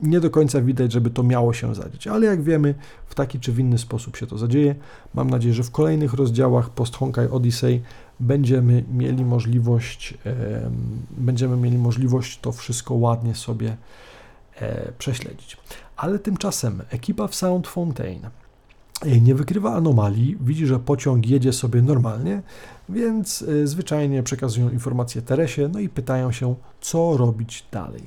[0.00, 2.74] nie do końca widać, żeby to miało się zadzieć, ale jak wiemy,
[3.06, 4.74] w taki czy w inny sposób się to zadzieje.
[5.14, 7.82] Mam nadzieję, że w kolejnych rozdziałach Post Honkai Odyssey
[8.20, 10.70] będziemy mieli możliwość, e,
[11.10, 13.76] będziemy mieli możliwość to wszystko ładnie sobie
[14.60, 15.56] e, prześledzić.
[15.96, 18.30] Ale tymczasem ekipa w Sound Fontaine
[19.02, 22.42] e, nie wykrywa anomalii, widzi, że pociąg jedzie sobie normalnie,
[22.88, 28.02] więc e, zwyczajnie przekazują informacje Teresie, no i pytają się, co robić dalej.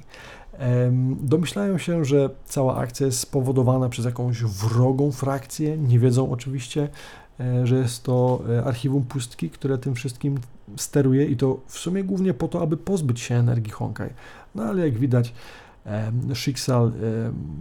[1.22, 5.78] Domyślają się, że cała akcja jest spowodowana przez jakąś wrogą frakcję.
[5.78, 6.90] Nie wiedzą oczywiście,
[7.40, 10.38] e, że jest to e, archiwum pustki, które tym wszystkim
[10.78, 14.10] steruje i to w sumie głównie po to, aby pozbyć się energii Honkai.
[14.56, 15.34] No ale jak widać,
[16.34, 16.92] Schicksal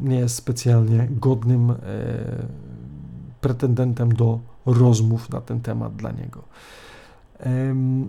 [0.02, 1.76] nie jest specjalnie godnym e,
[3.40, 6.42] pretendentem do rozmów na ten temat dla niego.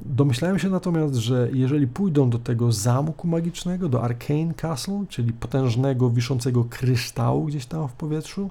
[0.06, 6.10] Domyślałem się natomiast, że jeżeli pójdą do tego zamku magicznego, do Arcane Castle, czyli potężnego,
[6.10, 8.49] wiszącego kryształu gdzieś tam w powietrzu,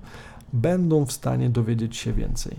[0.52, 2.56] będą w stanie dowiedzieć się więcej.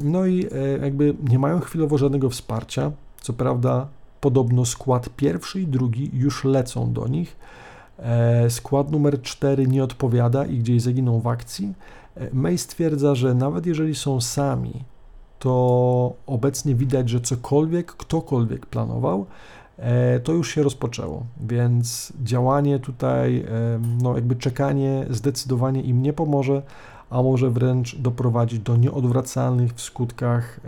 [0.00, 2.92] No i e, jakby nie mają chwilowo żadnego wsparcia.
[3.20, 3.88] Co prawda,
[4.20, 7.36] podobno skład pierwszy i drugi już lecą do nich.
[7.98, 11.74] E, skład numer 4 nie odpowiada i gdzieś zaginą w akcji.
[12.16, 14.84] E, May stwierdza, że nawet jeżeli są sami,
[15.38, 19.26] to obecnie widać, że cokolwiek ktokolwiek planował,
[19.76, 23.44] e, to już się rozpoczęło, więc działanie tutaj,
[24.02, 26.62] no jakby czekanie zdecydowanie im nie pomoże,
[27.10, 30.60] a może wręcz doprowadzić do nieodwracalnych w skutkach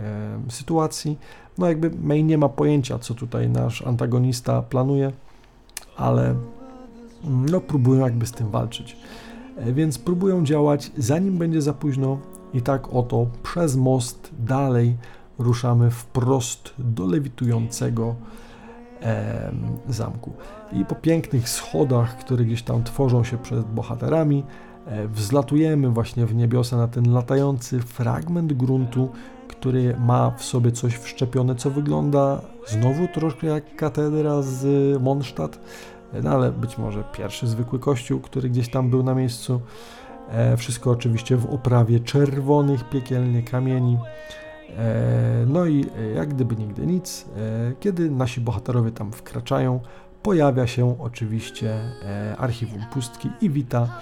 [0.48, 1.18] sytuacji.
[1.58, 5.12] No jakby May nie ma pojęcia, co tutaj nasz antagonista planuje,
[5.96, 6.34] ale
[7.24, 8.96] no próbują jakby z tym walczyć.
[9.56, 12.18] E, więc próbują działać zanim będzie za późno
[12.54, 14.96] i tak oto przez most dalej
[15.38, 18.14] ruszamy wprost do lewitującego
[19.02, 19.52] e,
[19.88, 20.32] zamku.
[20.72, 24.44] I po pięknych schodach, które gdzieś tam tworzą się przed bohaterami,
[24.86, 29.08] e, wzlatujemy właśnie w niebiosa na ten latający fragment gruntu,
[29.48, 35.60] który ma w sobie coś wszczepione, co wygląda znowu troszkę jak katedra z Mondstadt,
[36.22, 39.60] no ale być może pierwszy zwykły kościół, który gdzieś tam był na miejscu.
[40.30, 43.98] E, wszystko oczywiście w oprawie czerwonych piekielnie kamieni.
[44.78, 47.24] E, no i e, jak gdyby nigdy nic,
[47.80, 49.80] kiedy nasi bohaterowie tam wkraczają,
[50.22, 51.78] pojawia się oczywiście
[52.38, 54.00] archiwum pustki i wita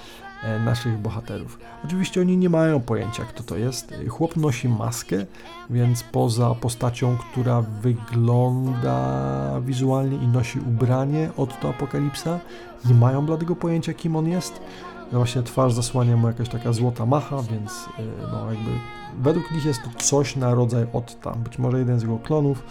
[0.64, 1.58] naszych bohaterów.
[1.84, 3.94] Oczywiście oni nie mają pojęcia, kto to jest.
[4.08, 5.26] Chłop nosi maskę,
[5.70, 12.38] więc poza postacią, która wygląda wizualnie i nosi ubranie od to Apokalipsa,
[12.84, 14.60] nie mają bladego pojęcia, kim on jest.
[15.12, 18.02] Właśnie twarz zasłania mu jakaś taka złota macha, więc e,
[18.32, 18.70] no jakby
[19.18, 22.62] według nich jest to coś na rodzaj Otta, być może jeden z jego klonów.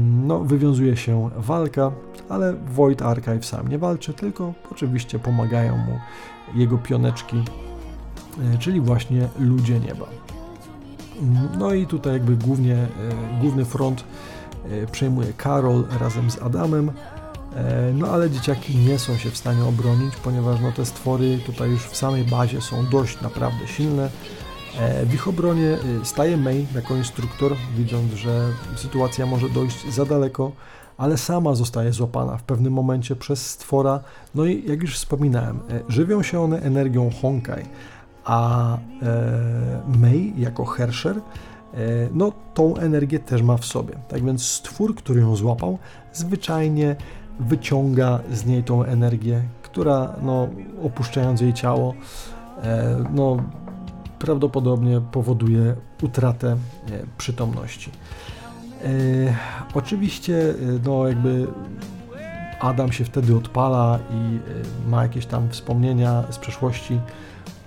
[0.00, 1.92] No, wywiązuje się walka,
[2.28, 5.98] ale Void Archive sam nie walczy, tylko oczywiście pomagają mu
[6.54, 7.36] jego pioneczki,
[8.54, 10.06] e, czyli właśnie ludzie nieba.
[11.58, 12.88] No i tutaj jakby głównie, e,
[13.40, 14.04] główny front
[14.92, 16.92] przejmuje Karol razem z Adamem,
[17.94, 21.82] no ale dzieciaki nie są się w stanie obronić, ponieważ no, te stwory tutaj już
[21.82, 24.10] w samej bazie są dość naprawdę silne.
[25.04, 30.52] W ich obronie staje May jako instruktor, widząc, że sytuacja może dojść za daleko,
[31.00, 34.00] ale sama zostaje złapana w pewnym momencie przez stwora.
[34.34, 37.64] No i jak już wspominałem, e, żywią się one energią Honkai,
[38.24, 38.78] a e,
[39.98, 41.20] Mei jako Hersher e,
[42.12, 43.94] no tą energię też ma w sobie.
[44.08, 45.78] Tak więc stwór, który ją złapał,
[46.12, 46.96] zwyczajnie
[47.40, 50.48] wyciąga z niej tą energię, która no,
[50.82, 51.94] opuszczając jej ciało,
[52.62, 53.36] e, no,
[54.18, 56.56] prawdopodobnie powoduje utratę e,
[57.18, 57.90] przytomności.
[58.84, 58.88] E,
[59.74, 60.54] oczywiście,
[60.84, 61.46] no jakby
[62.60, 64.38] Adam się wtedy odpala i
[64.90, 67.00] ma jakieś tam wspomnienia z przeszłości,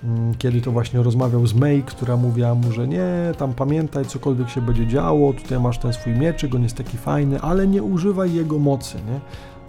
[0.04, 3.06] mm, kiedy to właśnie rozmawiał z May, która mówiła mu, że nie,
[3.38, 7.40] tam pamiętaj, cokolwiek się będzie działo, tutaj masz ten swój mieczyk, on jest taki fajny,
[7.40, 9.20] ale nie używaj jego mocy, nie?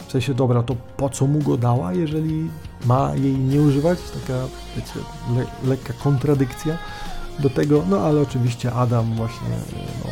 [0.08, 2.50] W sensie, dobra, to po co mu go dała, jeżeli
[2.86, 4.00] ma jej nie używać?
[4.02, 4.40] Taka,
[4.76, 5.00] wiecie,
[5.36, 6.78] le lekka kontradykcja
[7.40, 9.48] do tego, no ale oczywiście Adam właśnie
[10.04, 10.10] no,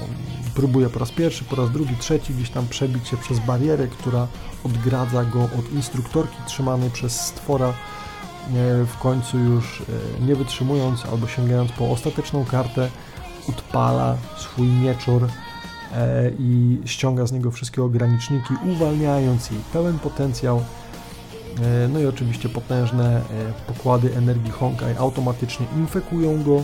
[0.56, 4.28] próbuje po raz pierwszy, po raz drugi, trzeci gdzieś tam przebić się przez barierę, która
[4.64, 7.68] odgradza go od instruktorki trzymanej przez stwora.
[7.68, 7.74] E,
[8.86, 12.90] w końcu już e, nie wytrzymując albo sięgając po ostateczną kartę,
[13.49, 15.28] odpala swój mieczor
[16.40, 20.61] i ściąga z niego wszystkie ograniczniki, uwalniając jej pełen potencjał.
[21.94, 23.22] No i oczywiście potężne
[23.68, 26.64] pokłady energii Honkai automatycznie infekują go,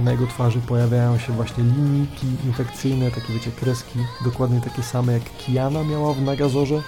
[0.00, 5.22] na jego twarzy pojawiają się właśnie linijki infekcyjne, takie wiecie, kreski, dokładnie takie same jak
[5.38, 6.82] Kiana miała w Nagazorze,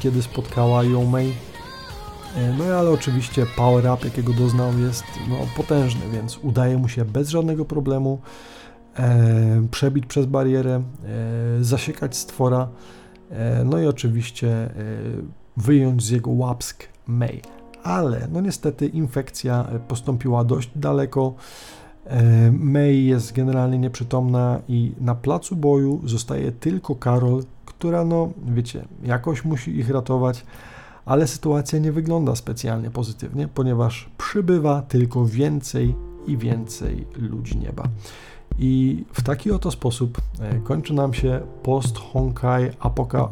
[0.00, 1.16] kiedy spotkała ją.
[1.16, 7.04] E, no ale oczywiście power up, jakiego doznał, jest no, potężny, więc udaje mu się
[7.04, 8.65] bez żadnego problemu e,
[9.70, 10.82] przebić przez barierę, e,
[11.64, 12.68] zasiekać stwora,
[13.30, 14.70] e, no i oczywiście e,
[15.56, 17.42] wyjąć z jego łapsk May.
[17.82, 21.34] Ale no niestety infekcja postąpiła dość daleko.
[22.04, 28.84] E, May jest generalnie nieprzytomna i na placu boju zostaje tylko Karol, która no, wiecie,
[29.02, 30.44] jakoś musi ich ratować,
[31.04, 35.94] ale sytuacja nie wygląda specjalnie pozytywnie, ponieważ przybywa tylko więcej
[36.26, 37.88] i więcej ludzi nieba.
[38.58, 43.28] I w taki oto sposób e, kończy nam się post-Honkai apoka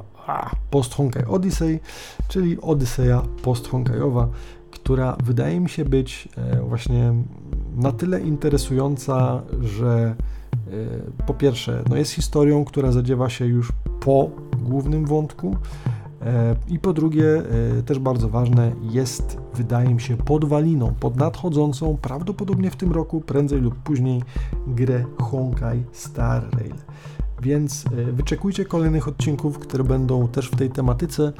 [0.70, 1.80] post-Honkai Odyssey,
[2.28, 4.28] czyli Odyseja post-Honkajowa,
[4.70, 7.14] która wydaje mi się być e, właśnie
[7.76, 10.14] na tyle interesująca, że
[11.26, 14.30] po pierwsze, no jest historią, która zadziewa się już po
[14.62, 15.56] głównym wątku.
[16.68, 17.42] I po drugie,
[17.86, 23.60] też bardzo ważne, jest, wydaje mi się, podwaliną pod nadchodzącą, prawdopodobnie w tym roku, prędzej
[23.60, 24.22] lub później,
[24.66, 26.74] grę Honkai Star Rail.
[27.42, 31.32] Więc e, wyczekujcie kolejnych odcinków, które będą też w tej tematyce.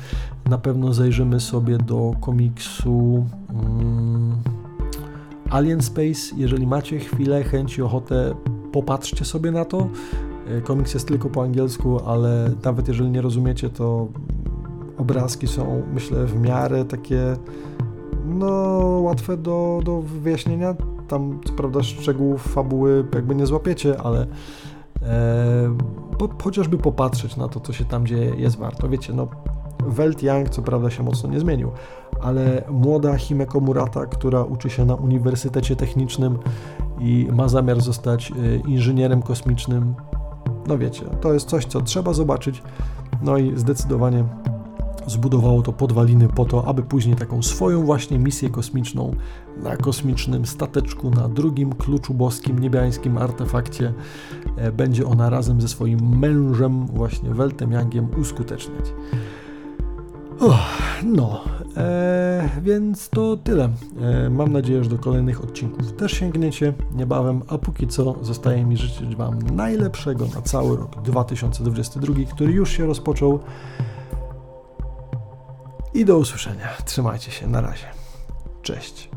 [0.50, 4.36] Na pewno zajrzymy sobie do komiksu um,
[5.50, 6.36] Alien Space.
[6.36, 8.34] Jeżeli macie chwilę, chęć i ochotę,
[8.72, 9.88] popatrzcie sobie na to.
[10.48, 14.08] E, komiks jest tylko po angielsku, ale nawet jeżeli nie rozumiecie, to
[14.98, 17.36] obrazki są, myślę, w miarę takie
[18.24, 18.46] no,
[19.02, 20.74] łatwe do, do wyjaśnienia.
[21.08, 24.26] Tam, co prawda, szczegółów fabuły jakby nie złapiecie, ale
[26.18, 28.88] po, chociażby popatrzeć na to, co się tam dzieje, jest warto.
[28.88, 29.28] Wiecie, no,
[29.86, 31.70] Welt Young co prawda się mocno nie zmienił,
[32.22, 36.38] ale młoda Himeko Murata, która uczy się na Uniwersytecie Technicznym
[37.00, 39.94] i ma zamiar zostać y, inżynierem kosmicznym,
[40.66, 42.62] no wiecie, to jest coś, co trzeba zobaczyć.
[43.22, 44.24] No i zdecydowanie
[45.06, 49.14] zbudowało to podwaliny po to, aby później taką swoją właśnie misję kosmiczną
[49.62, 53.92] na kosmicznym stateczku, na drugim kluczu boskim, niebiańskim artefakcie
[54.56, 58.92] e, będzie ona razem ze swoim mężem, właśnie Weltem Youngiem, uskuteczniać.
[61.04, 61.40] No,
[61.76, 63.68] e, więc to tyle.
[64.00, 68.76] E, mam nadzieję, że do kolejnych odcinków też sięgniecie niebawem, a póki co zostaje mi
[68.76, 73.40] życzyć Wam najlepszego na cały rok 2022, który już się rozpoczął
[75.94, 76.68] i do usłyszenia.
[76.84, 77.86] Trzymajcie się, na razie.
[78.62, 79.13] Cześć.